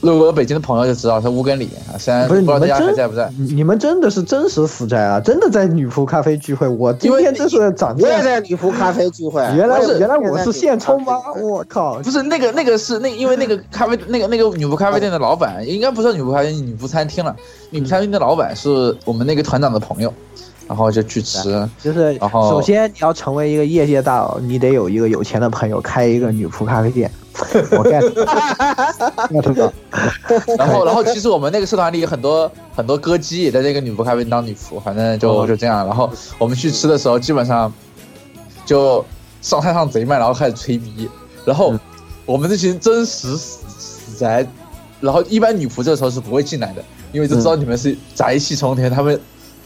[0.00, 3.32] 如果北京的朋友就知道是乌根里啊，虽然不知道大家还你们真在不在。
[3.36, 5.18] 你们真的是真实死宅啊！
[5.18, 8.22] 真的在女仆咖啡聚会，我今天真是长我也。
[8.22, 11.98] 在女仆咖啡聚会，原来我也原来我是现充吗我靠！
[11.98, 17.34] 不是那个那个是那因为那个咖啡那个那个女仆咖啡店的老板应该不是女仆咖啡店女仆餐厅了，
[17.70, 20.14] 女仆餐厅的老板是我们那个团长的朋友，
[20.68, 27.10] 然后就去吃，就是然后首先你要成为一个业界大佬，你得有一个有钱的朋友开一个女仆咖啡店。
[27.70, 28.02] 我 get
[29.54, 29.72] 到，
[30.58, 37.72] 然后然后其实我们那个社团里有很多很多歌姬也在这个女仆咖啡店当女仆，反正就就这样，然后我们去吃的时候基本上
[38.66, 39.04] 就
[39.40, 41.08] 上菜上贼慢，然后开始吹逼，
[41.44, 41.72] 然后
[42.26, 44.44] 我们这群真实死死宅，
[45.00, 49.18] 然后一般女仆这时候是不会进来的，因为就知道你们是宅气冲天，他们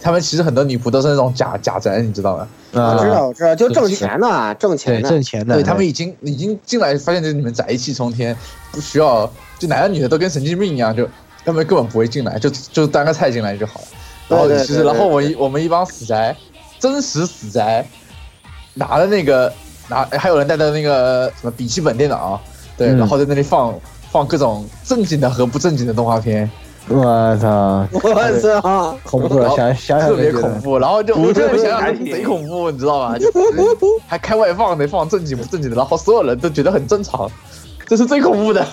[0.02, 2.48] 他们其实很多女仆都是那种假假宅，你知道吗？
[2.72, 5.08] 我知道，我知道，就挣钱呢，挣钱的。
[5.08, 8.36] 挣钱的，对他们已经已经进来，发现就是你们宅气冲天，
[8.72, 11.08] 不需要就男的女的都跟神经病一样，就
[11.44, 13.86] 他们根本不会进来，就就当个菜进来就好了。
[14.28, 16.34] 然后其实，然后我对一我们一帮死宅，
[16.78, 17.86] 真实死宅，
[18.74, 19.52] 拿着那个
[19.88, 22.40] 拿还有人带着那个什么笔记本电脑，
[22.76, 23.78] 对，嗯然后在那里放
[24.10, 26.50] 放各种正经的和不正经的动画片，
[26.88, 28.98] 我操，我操！
[29.04, 29.48] 恐怖了！
[29.56, 30.78] 想想想特别恐怖。
[30.78, 33.16] 然后就我这么 想想对贼恐怖，你知道吗？
[33.18, 33.26] 就
[34.06, 37.30] 还开外放得放正经不正经的，然后所有人都觉得很正常，
[37.86, 38.66] 这是最恐怖的。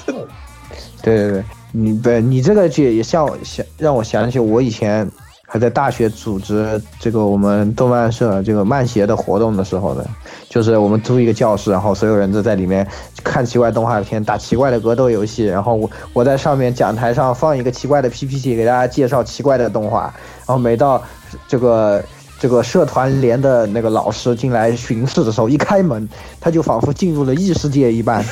[1.01, 5.09] 对对对，你对，你这个就也像我想让我想起我以前
[5.47, 10.03] 还在大学组织这个我们动漫社这个漫协的活动的时候呢，
[10.49, 12.85] 就是我们租一个教室，然后所有人都在里面
[13.23, 20.13] 看奇怪动画片、打奇怪的格斗游戏，然后我我在上面讲台上放一个奇怪的 PPT 给大家介绍奇怪的动画，
[20.45, 21.01] 然后每到
[21.47, 22.03] 这个。
[22.41, 26.07] 这个社团连的那个老师进来巡视的时候，一开门，
[26.39, 28.23] 他就仿佛进入了异世界一般，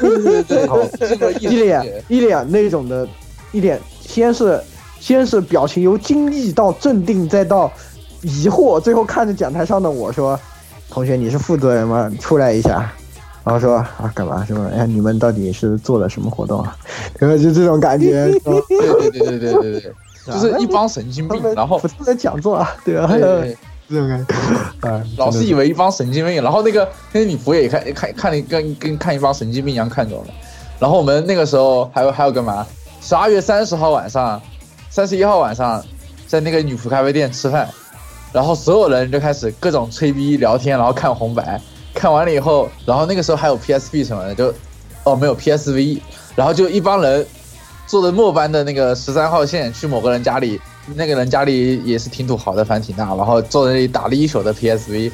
[0.00, 0.66] 对对对，
[1.06, 3.06] 这个一脸一脸那种的，
[3.52, 4.58] 一脸先是
[5.00, 7.70] 先是表情由惊异到镇定，再到
[8.22, 10.40] 疑惑，最后看着讲台上的我说
[10.94, 12.10] ：“同学，你是负责人吗？
[12.20, 12.90] 出来一下。”
[13.44, 14.42] 然后说啊，干嘛？
[14.46, 14.70] 什么？
[14.74, 16.74] 哎，你们到底是做了什么活动啊？
[17.18, 19.92] 然后就这种感觉， 对对对对对对对，
[20.26, 23.56] 就是一帮神经病，然后普通的讲座啊，对啊，对对对
[23.90, 30.30] 这种感觉，啊， 老师以为一帮神经病，然后那个那个女仆也看看看了跟跟看一帮神经病一样看着我们，
[30.78, 32.66] 然后我们那个时候还有还有干嘛？
[33.02, 34.40] 十二月三十号晚上，
[34.88, 35.84] 三十一号晚上，
[36.26, 37.68] 在那个女仆咖啡店吃饭，
[38.34, 41.60] 然后所有人就开始各种吹逼聊天，然后看红白，
[41.94, 44.52] 看完了以后，然后那个时候还有 PSP 什么的，就
[45.04, 46.00] 哦没有 PSV，
[46.34, 47.24] 然后就一帮人
[47.86, 50.60] 坐着末班的那个十三号线去某个人家里，
[50.96, 55.12] 那个人家里也是挺土豪的，反正挺大，然后坐在那里打了一宿的 PSV，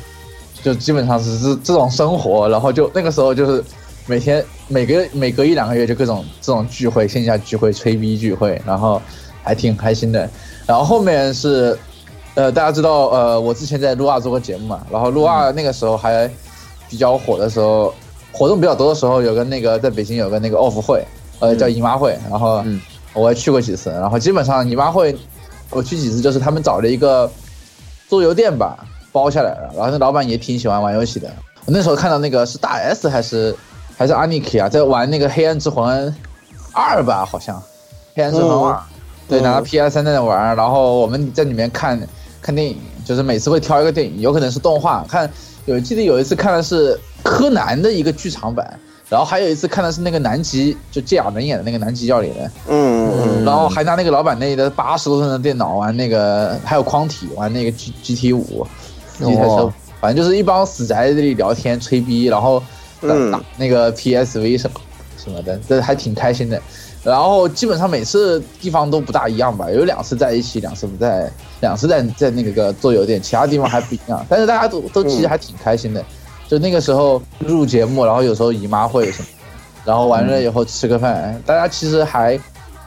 [0.63, 3.63] 就基本上是这这种生活，然后就那个时候就是
[4.07, 9.03] 每天每个每隔一两个月就各种这种聚会，线下聚会、吹逼聚会，然后
[9.43, 10.27] 还挺开心的。
[10.67, 11.77] 然后后面是，
[12.35, 16.31] 呃，大家知道，呃，我之前在撸啊做过节目嘛，然后撸啊那个时候还
[16.89, 17.93] 比较火的时候，
[18.33, 21.05] 活动比较多的时候，有个那个在北京有个那个 off 会，
[21.41, 22.65] 呃，叫姨妈会，然后
[23.13, 25.17] 我还去过几次，然后基本上姨妈会
[25.71, 27.31] 我去几次，就是他们找了一个
[28.09, 28.79] 桌游店吧，
[29.11, 31.29] 包下来了，然后那老板也挺喜欢玩游戏的。
[31.67, 33.55] 我那时候看到那个是大 S 还是
[33.99, 36.15] 还是阿尼克啊，在玩那个《黑暗之魂
[36.73, 37.57] 二》吧，好像
[38.15, 38.75] 《黑暗之魂二》
[39.29, 42.01] 对，拿到 PS 三在那玩，然后我们在里面看
[42.41, 45.31] 看电影，就是每次会挑一个电影，有可能是动画，看
[45.67, 48.79] 有记得有一次看的是柯南的一个剧场版，
[49.09, 58.67] 然后还有一次看的是那个南极，就芥雅能演的那个南极教里的，嗯嗯然后还拿那个老板那里的八十多寸的电脑玩那个，还有框体玩那个 G G T 五，
[59.21, 59.71] 一台车，
[60.01, 62.59] 反正就是一帮死宅在这里聊天吹逼，然后
[63.03, 64.81] 打嗯打那个 P S V 什么
[65.23, 66.61] 什么的，这还挺开心的。
[67.03, 71.31] 然后基本上每次地方都不大一样吧，有两次在一起，两次不在，
[71.61, 74.25] 两次在在那个做酒店，其他地方还不一样。
[74.29, 76.05] 但是大家都都其实还挺开心的。
[76.47, 79.29] 就那个时候录节目，然后有时候姨妈会什么，
[79.85, 82.39] 然后完了以后吃个饭，大家其实还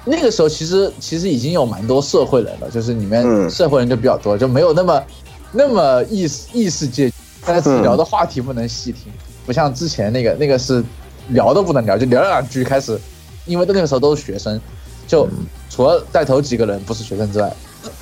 [0.05, 5.03] 那个时候其实其实已经有蛮多社会人了，就是里面嗯社会人就比较多，就没有那么
[5.51, 7.09] 那么异世异世界，
[7.45, 9.11] 但是聊的话题不能细听，
[9.45, 10.83] 不像之前那个那个是
[11.29, 12.99] 聊都不能聊，就聊两句开始，
[13.45, 14.59] 因为那个时候都是学生，
[15.07, 15.27] 就
[15.69, 17.51] 除了带头几个人不是学生之外，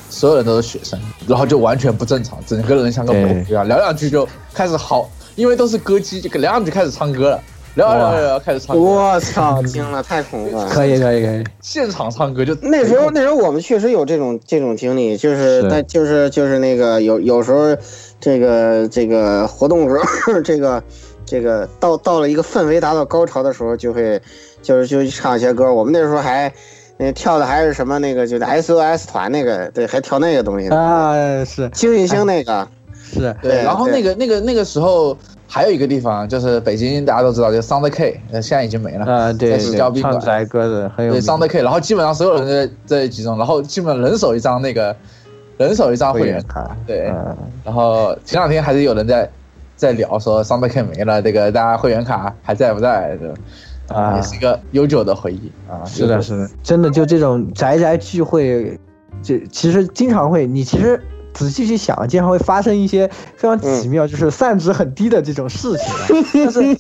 [0.10, 7.44] 所有人都是学生，然后就完全不正常，整个人像个狗一样，聊两句就开始好，因为都是歌姬，就聊两句开始唱歌了，
[7.76, 10.68] 聊聊聊聊开始唱歌，我操，惊了，太恐怖了。
[10.70, 15.70] 可以可以可以，现场唱歌就那时候，那时候我们确实有这种这种经历，就是是。
[15.70, 17.76] 但就是就是那个有有时候，
[18.20, 20.84] 这个这个活动时候， 这个
[21.26, 24.22] 这个到到了一个氛围达到高潮的时候，就会
[24.62, 25.74] 就是就唱一些歌。
[25.74, 26.52] 我们那时候还。
[26.98, 30.68] 那跳的还是什么那个，就是 SOS 团那个，对，还跳那个东西。
[30.68, 32.68] 啊，是幸运星那个，
[33.02, 39.06] 是，对，然后那个那个那个时候还有一个地方就是北京，大家都知道，就 Sound K，呃，现在已经没了。
[39.12, 44.96] 啊，对在西郊宾对，馆唱宅歌的很有对名，Sound K，然后基本上所有人都在在集中，然后基本人手一张那个，
[45.58, 46.78] 人手一张会员卡。
[46.86, 49.28] 对，嗯然后前两天还是有人在
[49.76, 53.18] 在聊说 Sound K 没了，这个大家会员卡还在不在？
[53.92, 58.80] 这啊也是一个悠久的回忆啊，是的，是的，真的就这种宅宅聚会，
[59.22, 61.02] 这其实经常会，你其实
[61.34, 66.08] 仔细去想，经常会发生一些非常奇妙，就是散值很低的这种事情啊。
[66.34, 66.78] 但是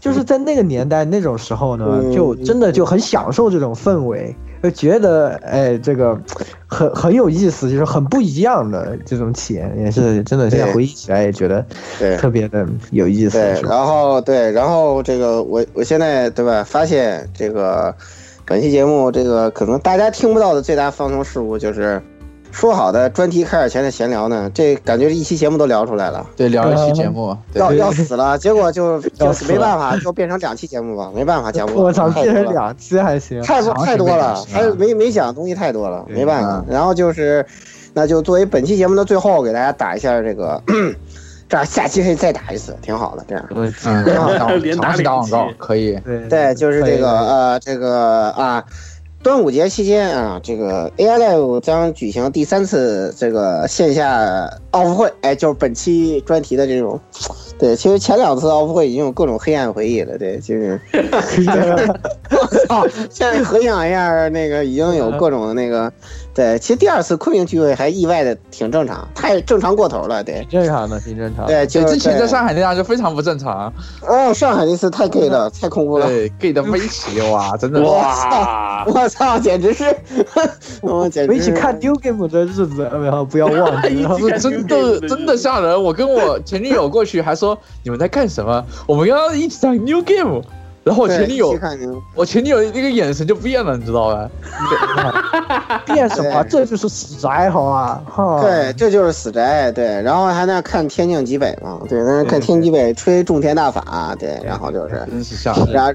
[0.00, 4.34] 就是在那个年代那种时候呢，嗯就真的就很享受这种氛围，
[4.64, 6.18] 就觉得哎，这个
[6.66, 10.48] 很很有意思，就是很不一样的这种体验，也是真的。
[10.48, 11.64] 现在回忆起来也觉得
[11.98, 13.38] 对特别的有意思。
[13.38, 17.94] 对，然后对，然后这个我我现在对吧，发现这个
[18.46, 22.02] 本期节目这个可能大家听不到的最大放松事物就是。
[22.54, 27.60] 说好的专题开始前的闲聊呢，这感觉一期节目都聊出来了，对，聊一期节目，对。
[27.60, 31.86] 要要死了，结果就 就是没办法，就变成两期节目吧，没办法讲不完。
[31.86, 33.42] 我操，变成两期还行。
[33.42, 36.64] 太多太多了，还没没讲的东西太多了，没办法。
[36.68, 36.72] 嗯。
[36.72, 37.44] 然后就是，
[37.92, 40.62] 那就作为本期节目的最后，给大家打一下这个，
[41.48, 43.24] 这样下期可以再打一次，挺好的。
[43.28, 45.30] 这样，我嗯，打 连打广两期。
[45.32, 48.64] 告可以，对对，就是这个呃，这个啊，
[49.24, 57.00] 端午节期间啊，这个 AI Live 将举行第三次这个线下 off 会，哎，就是本期专题的这种。
[57.58, 65.90] 对，其实前两次 off 会已经有各种黑暗回忆了，对，就是，我操，现在回想一下，那个已经有各种那个
[66.34, 71.46] 对，其实第二次昆明聚会还意外的挺正常，太正常过头了，对，正常的，挺正常。
[71.46, 73.72] 对，就之前在上海那样就非常不正常，
[74.02, 76.06] 哦，上海那次太 gay 了，太恐怖了。
[76.08, 79.84] 对，gay 的飞起哇， 真的哇，我操，简直是，
[80.82, 84.04] 我简直是我一起看 New Game 的日子，然后不要忘记。
[84.40, 85.80] 真的真的吓人。
[85.80, 88.64] 我跟我前女友过去还说你们在干什么？
[88.86, 90.42] 我们要一起上 New Game。
[90.84, 91.58] 然后我前女友
[92.14, 94.30] 我前女友那个眼神就变了，你知道吧？
[95.86, 96.44] 变什么？
[96.44, 98.02] 这就是死宅，好吧？
[98.42, 105.72] 对，这就是死宅，对，然后还在那看天境极北嘛，对，在那看天极北吹种田大法，对，然后就是，真是吓人。
[105.72, 105.92] 然后，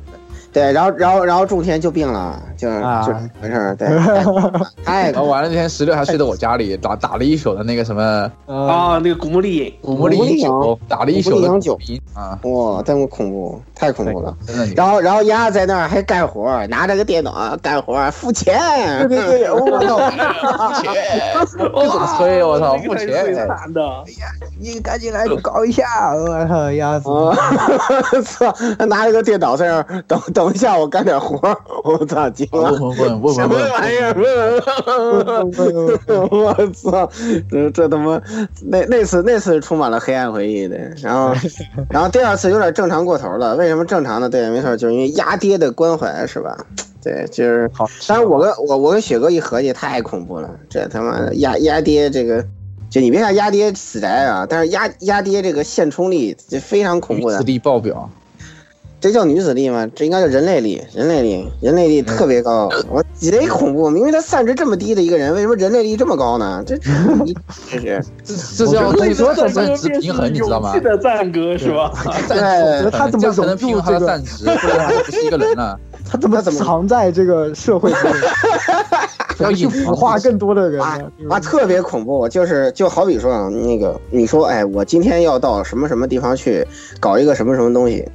[0.51, 3.88] 对，然后然后然后种田就病了，就啊就没事儿，对，
[4.84, 14.36] 太然后完了那天十六还睡在我家里打打了一宿的那个什么呃，啊，那个古墓丽影，古墓丽影，打了一宿的古墓丽影酒啤啊，哇，这么恐怖，太恐怖了。
[14.45, 14.66] 真的。
[14.76, 18.60] 然后然后丫在那儿还干活，拿着个电脑干活，付钱，
[19.07, 20.12] 对对对，我操！
[21.70, 23.34] 不怎么吹，我操，付钱。
[23.47, 23.82] 惨的，
[24.60, 27.07] 你赶紧来搞一下，我操，丫子！
[27.10, 27.34] 我
[28.26, 28.53] 操！
[28.86, 31.39] 拿着个电脑在那儿等等一下，我干点活。
[31.84, 34.14] 我操，惊问问问什么玩意儿？
[36.32, 37.10] 我操！
[37.50, 38.22] 这这他妈
[38.64, 40.78] 那那次那次充满了黑暗回忆的。
[41.02, 41.34] 然后
[41.89, 43.56] 然后第二次有点正常过头了。
[43.56, 44.30] 为什么正常呢？
[44.30, 46.58] 对，没错，就是因为压爹的关怀是吧？
[47.04, 47.70] 对，就是。
[47.74, 52.45] 好，但是我跟我我跟雪哥一合计，太恐怖了，这他妈压压爹这个。
[52.89, 58.10] 就你别看压爹死宅啊，但是压压爹这个现充力这非常恐怖的，力爆表，
[59.02, 59.88] 这叫女子力吗？
[59.95, 62.70] 这应该叫人类力，人类力，人类力特别高。
[62.89, 66.62] 我贼恐怖，明明他散值这么低的一个人，为什么人类力这么高呢？
[66.66, 66.91] 这这
[67.70, 70.86] 这是这这是要所以说这是这个要值平衡，你知道吗勇气？
[70.86, 71.91] 的赞歌是吧？
[72.28, 75.80] 对他怎么这样才能平衡散值，不然他就不是一个人了。
[76.12, 78.00] 他怎么怎么藏在这个社会中，
[79.43, 80.99] 要去腐化更多的人啊？
[81.29, 82.27] 啊，特别恐怖。
[82.29, 86.65] 就是就好比说啊，那个你说，哎，我今天要到什么什么地方去
[86.99, 88.07] 搞一个什么什么东西，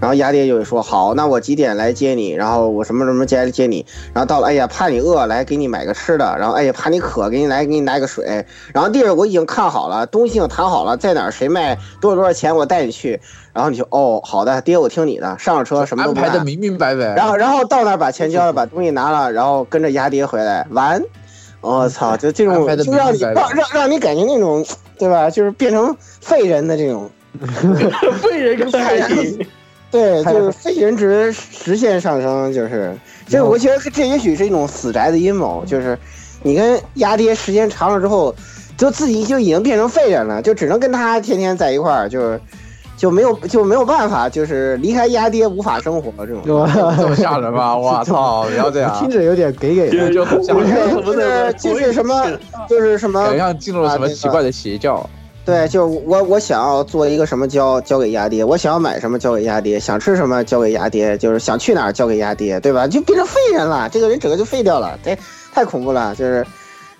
[0.00, 2.30] 然后丫爹就会说好，那我几点来接你？
[2.30, 3.84] 然后我什么什么接接你？
[4.12, 6.36] 然后到了，哎呀，怕你饿，来给你买个吃的。
[6.38, 8.44] 然后哎呀，怕你渴，给你来给你拿个水。
[8.72, 13.20] 然后地儿我已经看好了，东西已经谈好了，在哪儿谁卖多少多少钱，我带你去。
[13.58, 17.12] 然后你就哦，好的，爹，我听你的，上了车什么都不干安排的明明白白。
[17.16, 21.02] 然后然后到那儿把钱交了，把东西拿了，然后跟着丫爹回来完。
[21.60, 22.16] 我操！
[22.16, 24.64] 就这种就让你让让让你感觉那种，
[24.96, 25.28] 对吧？
[25.28, 27.10] 就是变成废人的这种，
[28.22, 29.44] 废人跟太硬，
[29.90, 32.96] 对，就是废人值实现上升，就是
[33.28, 35.98] 这，我觉得这也许是一种死宅的阴谋，就是
[36.44, 38.32] 你跟压爹时间长了之后，
[38.76, 42.40] 就自己就已经变成废人了，就只能跟他天天在一块儿，就是
[42.98, 46.42] 就没有就没有办法，就是离开丫爹无法生活这种。
[46.44, 47.74] 这么吓人吗？
[47.78, 48.44] 我操！
[48.50, 50.12] 不要这样听，着有点给给的。
[50.12, 50.66] 就很吓人，
[51.06, 52.26] 是，就是什么，
[52.68, 55.08] 就是什么感觉像进入了什么奇怪的邪教。
[55.44, 62.86] 对，就我我想要做一个什么交交给丫爹，我想要买什么交给丫爹，想吃什么交给丫爹，就是想去哪儿交给丫爹，对吧？
[62.86, 65.16] 就变成废人了，这个人整个就废掉了，这
[65.54, 66.44] 太恐怖了，就是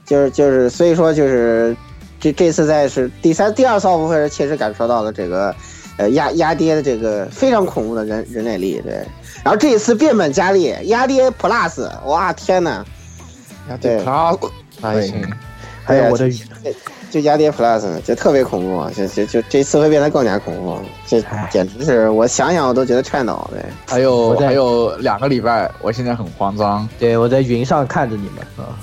[0.06, 1.76] 就是就是，所以说就是
[2.18, 5.54] 这这次在是第三第二次奥运会是切实感受到了这个
[5.98, 8.94] 呃压压跌的这个非常恐怖的人人类力，对。
[9.44, 12.84] 然后这一次变本加厉，压跌 Plus，哇天呐，
[13.80, 14.36] 对他
[14.80, 15.22] 哎行，
[15.84, 16.28] 还有我的
[17.10, 23.48] 就压跌 Plus 呢，就特别恐怖，就就就这次会变得更加恐怖，这简直是我想想我都觉得颤抖。
[23.50, 26.86] 对，还有还有两个礼拜，我现在很慌张。
[26.98, 28.76] 对我在云上看着你们啊，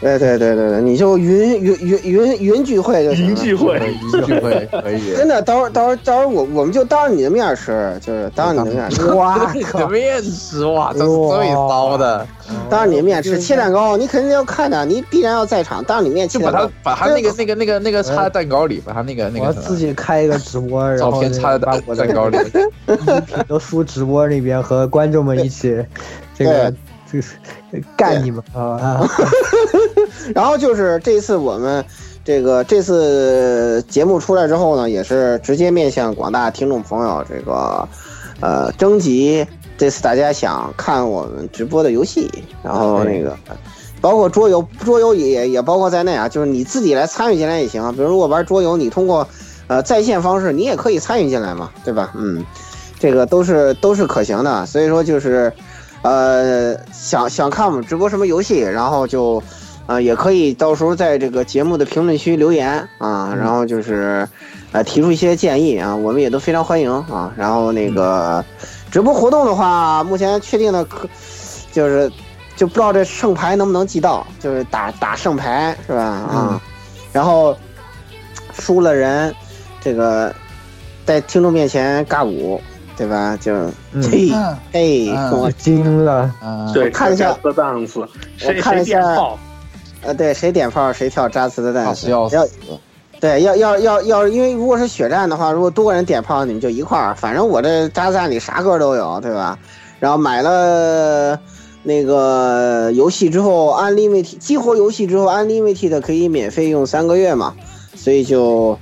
[0.00, 3.30] 对对对对对，你就云云云云云聚会就行了。
[3.30, 3.78] 云聚会，
[4.14, 12.26] 云聚会可以，真的，到时候到时候到时候我我们就当着你的面吃，就是当着你的面吃，哇你的面吃哇，这是最骚的，
[12.70, 16.72] 当着你的面吃切蛋糕，你肯定要看的，你必然要在场，当着你面切就把蛋糕它。
[16.84, 22.38] 把它那个那个那个那个插在蛋糕里，把它那个那个自己开一个直播，然后片插在把蛋糕里。
[23.48, 25.84] 都输直播那边和观众们一起，
[26.36, 26.72] 这个
[27.10, 27.24] 这个
[27.96, 29.08] 干你们啊！
[30.34, 31.84] 然后就是这次我们
[32.24, 37.88] 这个这次节目出来之后呢，也是直接面向广大听众朋友这个
[38.40, 39.46] 呃征集
[39.76, 42.30] 这次大家想看我们直播的游戏，
[42.62, 43.36] 然后那个。
[44.00, 47.92] 包括桌游，桌游也也包括在内啊，就是你自己来参与进来也行。
[47.94, 49.26] 比如如果玩桌游，你通过
[49.66, 52.12] 呃在线方式，你也可以参与进来嘛，对吧？
[52.16, 52.46] 嗯，
[53.00, 54.64] 这个都是都是可行的。
[54.66, 55.52] 所以说就是，
[56.02, 59.42] 呃，想想看我们直播什么游戏，然后就
[59.86, 64.28] 呃也可以到时候在这个节目的评论区留言啊，然后就是
[64.72, 67.32] 呃提出一些建议啊，我们也都非常欢迎啊。
[67.36, 68.44] 然后那个
[68.90, 71.08] 直播活动的话，目前确定的可
[71.72, 72.10] 就是。
[72.56, 76.02] 就不知道这圣牌能不能寄到，就是打打圣牌是吧？
[76.02, 76.60] 啊，
[77.12, 77.56] 然后
[78.52, 79.32] 输了人，
[79.80, 80.34] 这个
[81.06, 82.60] 在听众面前尬舞，
[82.98, 83.38] 对吧？
[83.40, 83.54] 就
[84.10, 84.28] 嘿
[84.72, 86.28] 嘿，跟我惊了，
[86.74, 87.32] 对，看一下。
[87.40, 88.04] 的 dance，
[88.36, 89.00] 谁谁看一下。
[89.00, 89.38] 点炮，
[90.02, 92.34] 呃，对，谁点炮谁跳扎斯的蛋，是要死。
[92.34, 92.44] 要
[93.20, 97.14] 对，要要要要，因为如果是血战的话，如果多个人点炮，你们就一块儿。
[97.14, 99.56] 反正我这扎赞里啥歌都有，对吧？
[100.00, 101.38] 然后买了
[101.84, 107.54] 那个游戏之后，Unlimited 激活游戏之后，Unlimited 可以免费用三个月嘛，
[107.94, 108.76] 所以就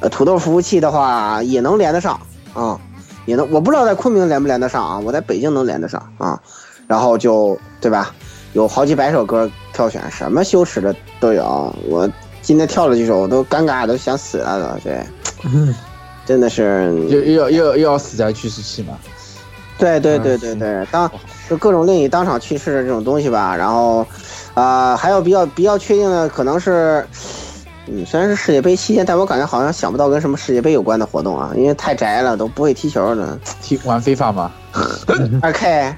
[0.00, 2.18] 呃土豆服务器的话也能连得上
[2.54, 2.80] 啊，
[3.28, 3.48] 也能。
[3.52, 6.40] 我不知道在昆明连不连得上啊，我在北京能连得上啊。
[6.86, 8.14] 然后就对吧？
[8.54, 11.72] 有好几百首歌挑选，什么羞耻的都有。
[11.86, 12.08] 我
[12.40, 14.80] 今天跳了几首，我都尴尬，都想死了都。
[14.80, 15.06] 对，
[16.24, 18.96] 真的是又又要又要又要死在去世器嘛？
[19.78, 21.08] 对对对对对，当
[21.48, 23.54] 就各种令你当场去世的这种东西吧。
[23.54, 24.04] 然后，
[24.54, 27.06] 啊、还有比较比较确定的可能是，
[27.90, 33.38] 嗯，虽然是世界杯期间，但我感觉好像想不到跟什么世界杯有关的活动啊，因为太宅了，都不会踢球的。
[33.62, 34.50] 踢玩非法吗？
[35.42, 35.94] 二 K，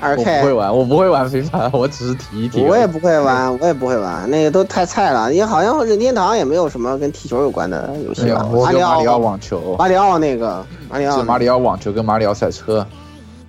[0.00, 2.62] 二 K 不会玩，我不会玩非法，我只是提一提。
[2.62, 5.32] 我也不会玩，我也不会玩，那个都太菜了。
[5.32, 8.46] 也好像任天堂也没有什么跟踢球有关的游戏吧？
[8.52, 12.86] 马里奥网球，马里奥那个马里奥马里奥网球跟马里奥赛车。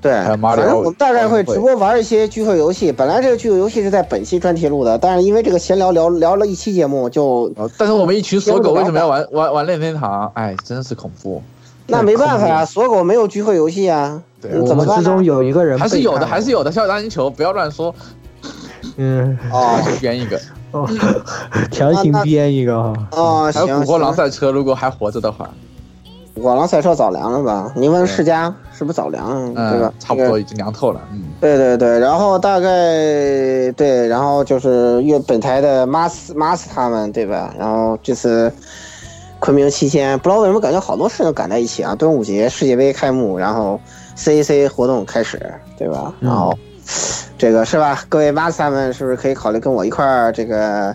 [0.06, 2.92] 对，还有马里奥反正我们大概会直播玩一些聚会游戏。
[2.92, 10.32] 本来这个聚会游戏是在本期专题录的，但是因为这个闲聊聊聊了一期节目，就哦但是我们一群锁狗为什么要玩玩玩任天堂？
[10.36, 11.42] 哎，真是恐怖。
[11.88, 16.72] 那没办法呀，锁狗没有聚会游戏啊，对嗯怎么之中有一个人还是有的，还是有的。
[16.72, 17.96] 小打篮球，不要乱说，
[18.98, 20.40] 嗯，哦编一个。
[20.70, 20.88] 哦，
[21.72, 22.94] 强行编一个哈。
[23.14, 25.50] 哦，还有，古惑狼赛车，如果还活着的话，
[26.36, 27.72] 古惑狼赛车早凉了吧？
[27.76, 29.54] 你问世嘉是不是早凉？
[29.56, 31.00] 对吧嗯？，差不多已经凉透了。
[31.14, 32.68] 嗯，对对对，然后大概
[33.72, 37.56] 对，然后就是乐本台的 Mas Mas 他们对吧？
[37.58, 38.52] 然后这次
[39.40, 41.96] 昆明期间，不知道为什么感觉好多事情赶在一起啊！
[41.96, 43.80] 端午节、世界杯开幕，然后
[44.18, 45.42] CAC 活动开始，
[45.78, 46.14] 对吧？
[46.20, 46.54] 然后、
[47.38, 48.04] 这个是吧？
[48.10, 50.94] 各位 Mas 他们是不是可以考虑跟我一块儿这个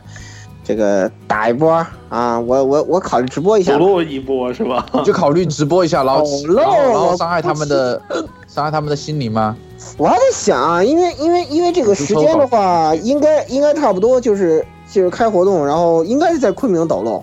[0.70, 2.38] 这个打一波啊？
[2.38, 3.84] 我我我考虑直播一下走吧。
[3.84, 4.86] 路一波是吧？
[5.04, 8.00] 就考虑直播一下，然后 哦然后然后伤害他们的
[8.46, 9.56] 伤害他们的心灵吗？
[9.96, 17.20] 我还在想啊，因为因为因为这个时间的话，应该应该差不多就是就是开活动，然后应该是在昆明抖漏，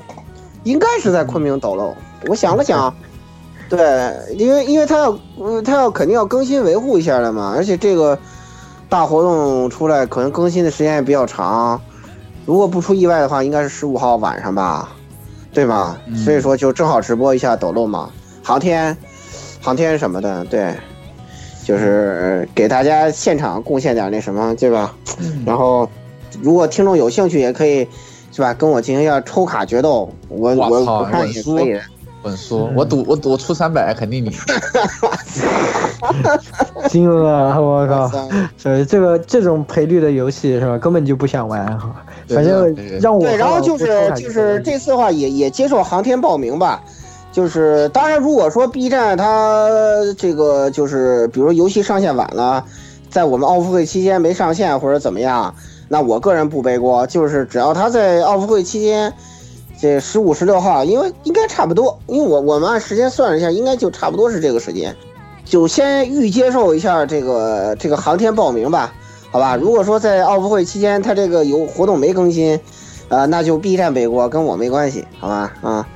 [0.66, 1.94] 应该是在昆明抖漏。
[2.28, 2.94] 我想了想，
[3.70, 8.18] 对，因为因为他要呃他要肯定要更新维护一下的嘛，而且这个
[8.90, 11.80] 大活动出来可能更新的时间也比较长，
[12.48, 14.90] 如果不出意外的话，应该是十五号晚上吧，
[15.54, 15.98] 对吧？
[16.08, 18.10] 嗯所以说就正好直播一下抖漏嘛，
[18.42, 18.96] 航天
[19.62, 20.74] 航天什么的，对。
[21.66, 24.96] 就是给大家现场贡献点那什么，对吧？
[25.46, 25.90] 然后，
[26.42, 27.86] 如果听众有兴趣，也可以，
[28.32, 28.54] 是吧？
[28.54, 31.82] 跟我进行一下抽卡决斗，我我我我看稳输也可以。
[32.24, 34.32] 稳输，我赌我赌我出三百，肯定你。
[36.88, 38.10] 惊了，我靠！
[38.56, 40.78] 所以这个这种赔率的游戏是吧？
[40.78, 41.94] 根本就不想玩哈。
[42.28, 46.84] 对反正让我对，然后就是就是这次的话也也接受航天报名吧。
[47.32, 49.70] 就是当然，如果说 B 站它
[50.18, 52.66] 这个就是，比如游戏上线晚了，
[53.12, 55.54] 在我们奥运会期间没上线或者怎么样，
[55.88, 57.06] 那我个人不背锅。
[57.06, 59.14] 就是只要他在奥运会期间，
[59.80, 64.96] 这十五、十六号，因为应该差不多，因为我我们按时间算了一下，应该就差不多是这个时间，
[65.46, 68.96] 就先预接受一下这个这个航天报名吧，
[69.32, 69.56] 好吧？
[69.56, 72.60] 如果说在奥运会期间他这个有活动没更新，
[73.10, 75.54] 呃，那就 B 站背锅，跟我没关系，好吧？
[75.62, 75.88] 啊，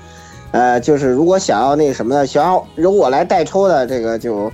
[0.52, 4.52] 呃，就是如果想要那什么的，想要由我来代抽的，这个就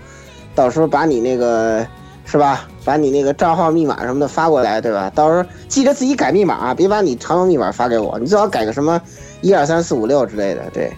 [0.56, 1.86] 到时候把你那个
[2.26, 2.68] 是吧？
[2.86, 5.12] 把你那个账号密码什么的发过来，对吧？
[5.14, 9.02] 到时候记得自己改密码，别把你常用密码发给我，你最好改个什么
[9.42, 10.90] 一二三四五六之类的，对，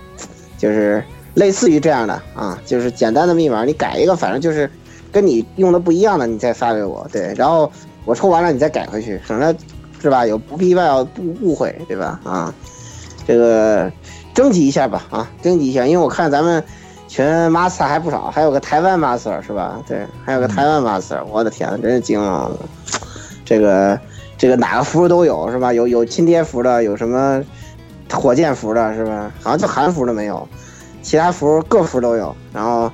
[0.58, 1.04] 就是
[1.34, 4.70] 类似于这样的啊，就是简单的密码，你改一个，反正就是
[5.12, 7.72] 跟你用的不一样的，你再发给我，对，然后
[8.06, 9.56] 我抽完了你再改回去，省得
[10.02, 10.26] 是吧？
[10.26, 12.20] 有不必要误误会，对吧？
[12.24, 12.54] 啊，
[13.28, 13.92] 这个
[14.34, 16.64] 征集一下吧，啊，征集一下，因为我看咱们
[17.08, 19.82] 群 master 还不少，还有个台湾 master 是吧？
[19.88, 22.52] 对，还有个台湾 master，我的天，真是惊了，
[23.44, 24.00] 这个
[24.38, 25.74] 这个哪个服都有是吧？
[25.74, 27.44] 有有亲爹服的，有什么
[28.14, 29.32] 火箭服的是吧？
[29.42, 30.48] 好像就韩服的没有，
[31.02, 32.90] 其他服各服都有，然后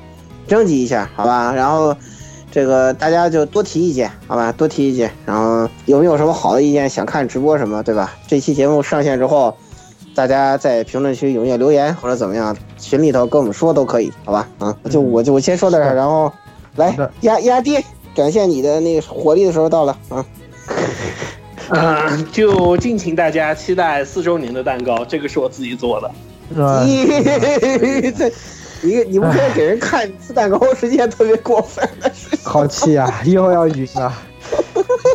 [0.48, 1.54] 征集一下，好吧？
[1.54, 1.96] 然后。
[2.52, 4.50] 这个大家就多提意见，好吧？
[4.50, 8.14] 多提意见，然后有没有什么好的意见，想看直播什么，对吧？
[8.28, 9.54] 这期节目上线之后，
[10.16, 14.48] 大家在评论区踊跃留言或者怎么样，群里头跟我们说都可以，好吧？
[14.60, 16.32] 啊，就我就我先说到这儿，然后
[16.78, 17.78] 来压压低，
[18.16, 20.26] 展现你的那个火力的时候到了啊。
[21.72, 26.10] 嗯， 就敬请大家期待四周年的蛋糕，这个是我自己做的。
[26.54, 26.86] 是吧？
[26.86, 28.32] 这，
[28.82, 32.40] 你你们可以给人看吃蛋糕是件特别过分的事情。
[32.44, 33.22] 好气啊！
[33.26, 34.22] 以后要晕啊！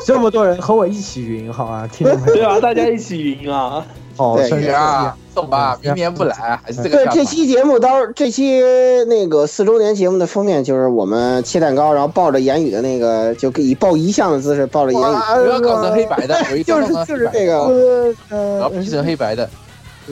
[0.04, 2.06] 这么多人和我一起晕，好啊，听。
[2.26, 3.84] 对啊，大家一起晕啊！
[4.16, 8.60] 哦，对生日啊，送吧，明年不来还是这个对，这期节目到时候这期
[9.06, 15.14] 那个四周年节目的封面就是我们切蛋糕，然后抱着言语的那个，就以抱遗像的姿势抱着言语，
[15.44, 19.48] 不要搞成黑白的， 就是就是这个，然后 P 成黑白的，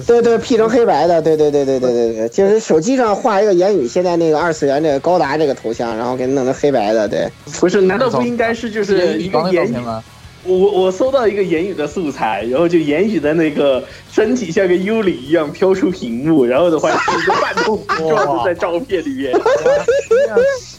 [0.07, 7.29] 对对，P 成黑白的，对对对对对对对，就是手机上画一个言语，现在那个二次元这个高达这个头像，然后给弄成黑白的，对，
[7.59, 9.77] 不是，难道不应该是就是一个言语？
[9.79, 10.03] 吗？
[10.45, 19.33] 我我搜到一个言语的素材，然后就言语的那个身体像个幽灵一样飘出屏幕，然后的话是一个半透明 状的在照片里面。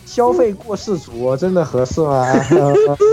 [0.05, 2.25] 消费过世族真的合适吗？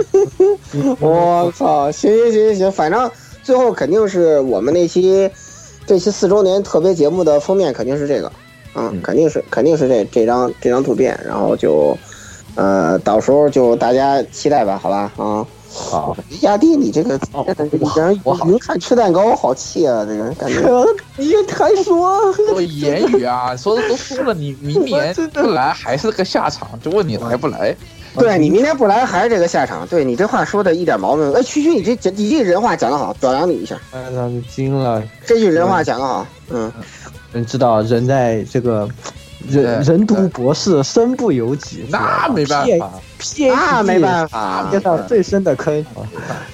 [1.00, 3.10] 我操，行行行行行，反正
[3.42, 5.28] 最后肯定是我们那期
[5.86, 8.32] 这期四周年特别节目的封面肯定是这个，
[8.74, 11.96] 嗯，肯定是肯定是这这张这张图片，然后就
[12.56, 15.46] 呃到时候就大家期待吧，好吧啊。
[15.78, 20.06] 好，亚弟，你这个哦 这个让人云看吃蛋糕，好气啊！
[20.06, 20.62] 这个感觉，
[21.18, 27.76] 你还说我言语啊，说的都说了，你 明年不来还是这个下场，就问你来不来。
[28.18, 31.32] 对你明天不来还是这个下场，对你这话说的一点毛病。
[31.32, 35.02] 哎，区区，你这这你这人话讲得好，表扬你一下，哎，让你惊了。
[35.24, 36.72] 这句人话讲得好，嗯，
[37.32, 38.88] 人知道人在这个
[39.48, 45.84] 人人读博士，身不由己，那没办法，，P 那没办法，接上最深的坑，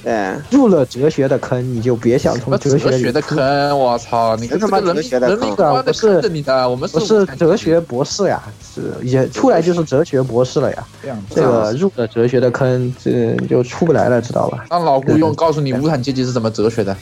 [0.03, 4.37] 对，入了哲学的坑，你就别想从哲学里哲学的坑，我操！
[4.37, 5.39] 你什么这个人哲学的坑？
[5.39, 8.43] 人民观的看着你的，我们不是哲学博士呀，
[8.75, 10.85] 是也出来就是哲学博士了呀。
[11.31, 14.65] 这个入了哲学的坑，这就出不来了，知道吧？
[14.71, 16.97] 让老顾用告诉你无产阶级是怎么哲学的。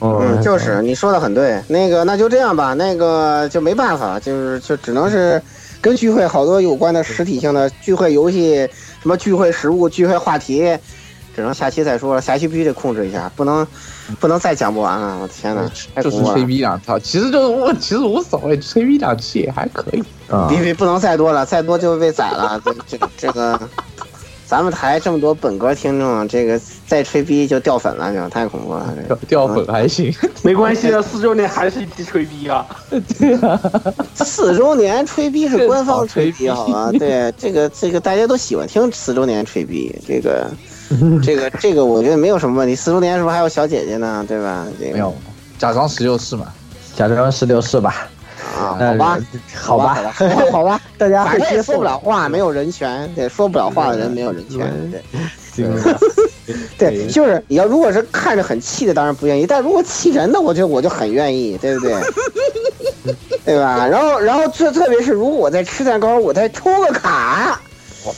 [0.00, 1.62] 嗯，就是你说的很对。
[1.68, 5.40] 那个，那就这样吧，那个就没办法，就是就只能是
[5.80, 8.68] 跟聚会好多有关的实体性的聚会游戏，
[9.00, 10.76] 什么聚会食物、聚会话题，
[11.34, 12.20] 只能下期再说了。
[12.20, 13.66] 下期必须得控制一下，不能
[14.20, 15.18] 不能再讲不完了。
[15.20, 15.62] 我天哪，
[15.94, 16.44] 太就是吹！
[16.44, 20.02] 逼两套，其实就是我其实无所谓，吹逼两期也还可以。
[20.28, 22.60] 啊必须不能再多了，再多就被宰了。
[22.64, 23.56] 这这这个，
[24.46, 28.94] 咱们台这么多本格听众，这个再吹逼就掉粉了，就太恐怖了。
[28.96, 32.64] 这个掉粉还行， 没关系啊，四周年还是一批吹逼啊！
[34.14, 36.92] 四周年吹逼是官方吹逼，好吧？
[36.92, 40.48] 对，这个这个大家都喜欢听四周年吹逼，这个
[41.22, 42.74] 这个这个我觉得没有什么问题。
[42.74, 44.24] 四周年是不是还有小姐姐呢？
[44.28, 44.64] 对吧？
[44.78, 45.12] 这个没有
[45.58, 46.46] 假装十六式嘛。
[46.94, 48.08] 假装十六式吧，
[48.58, 49.18] 啊，呃好吧，
[49.54, 50.14] 好吧，
[50.52, 55.00] 好吧， 大家反正也说不了话，没有人权，对，说不了话的人没有人权， 对。
[56.78, 61.94] 对，就是你要如果是看着很气的，当然不愿意；但如果气人的，我觉得我就很愿意，对不对？
[63.44, 63.86] 对吧？
[63.88, 67.58] 然后，然后最特别是如果我在吃蛋糕，我再抽个卡，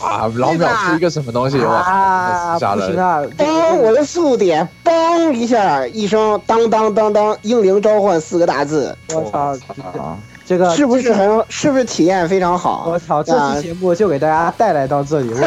[0.01, 2.87] 哇，老秒出一个什么东西哇，啊，吓人！
[2.87, 3.23] 不行啊！
[3.37, 9.57] 当我的速点，嘣一下，一声当当当当，英灵召唤四个大字，我操，
[9.99, 10.17] 啊，
[10.47, 11.45] 这个是不是很？
[11.49, 12.89] 是不是体验非常好？
[12.91, 13.23] 我操！
[13.23, 15.31] 这啊期节目就给大家带来到这里。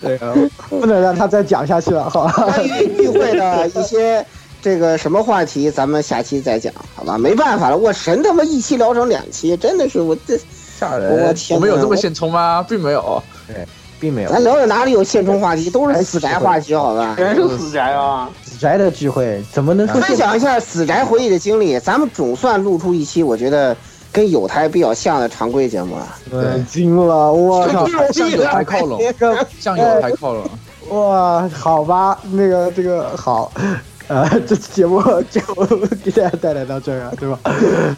[0.00, 0.34] 对啊，
[0.68, 2.32] 不能让他再讲下去了，好吧？
[2.32, 4.24] 关于聚会的一些
[4.62, 7.16] 这个什么话题，咱们下期再讲，好吧？
[7.18, 10.38] 没办法了，我神他妈一期聊成两期，真的是我这
[10.78, 11.26] 吓人！
[11.26, 12.64] 我天我们有这么现充吗？
[12.68, 13.22] 并没有。
[13.46, 13.56] 对
[13.98, 17.14] 并没有咱聊的哪里有现充话题，都是死宅话题，好吧？
[17.16, 18.28] 全是死宅啊！
[18.44, 23.74] 死宅的聚会怎么能说分享一下死宅回忆的经历，咱们总算录出一期，我觉得
[24.12, 26.06] 跟有台比较像的常规节目了。
[26.30, 27.32] 对，惊了！
[27.32, 27.86] 我靠！
[28.12, 30.44] 向有台靠拢， 那个向有台靠拢。
[30.90, 33.50] 哇，好吧，那个这个好，
[34.08, 35.40] 呃，这期节目就
[36.04, 37.38] 给大家带来到这儿啊，对吧？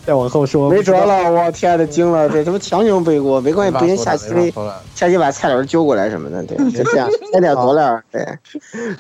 [0.07, 4.53] 再往后说没辙了，我天呐，惊了，这他妈强行背锅，没关系，不行，下期
[4.95, 8.27] 下期把蔡老师揪过来什么的，对，就这样添 点佐料，对。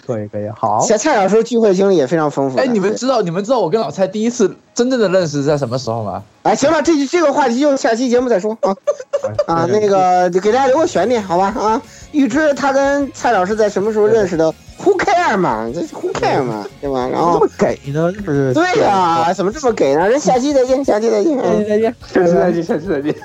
[0.06, 2.62] 可以可以，好，蔡蔡老师聚会经历也非常丰富的。
[2.62, 6.22] 哎，你们知道你们知道我跟老蔡第一次真正的认识是在什么时候吗？
[6.42, 8.76] 哎，行了，这这个话题就下期节目再说啊
[9.48, 11.80] 啊，那个给大家留个悬念，好吧啊？
[12.11, 14.53] 预知他跟蔡老师在什么时候认识的？
[14.83, 15.69] Who care 嘛？
[15.73, 16.65] 这 Who care 嘛？
[16.81, 17.07] 对吧？
[17.07, 18.11] 然后这么给呢？
[18.13, 18.53] 是不是？
[18.53, 20.09] 对呀，怎么这么给呢？
[20.09, 21.37] 人下期再见，下期再见。
[21.39, 23.15] 嗯再见，下次再见，下次再见。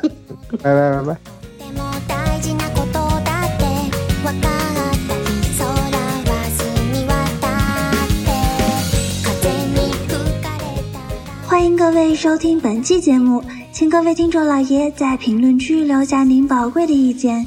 [0.63, 1.17] 拜拜拜拜。
[1.59, 3.65] でも大事なことだって
[4.23, 6.63] 分かった日空は澄
[6.93, 7.13] み渡
[8.05, 8.29] って
[9.25, 10.09] 風に吹
[10.41, 11.05] かれたら
[11.49, 13.43] 欢迎各位收听本期节目，
[13.73, 17.47] 请各位听众老爷在评论区留下您宝贵的意见。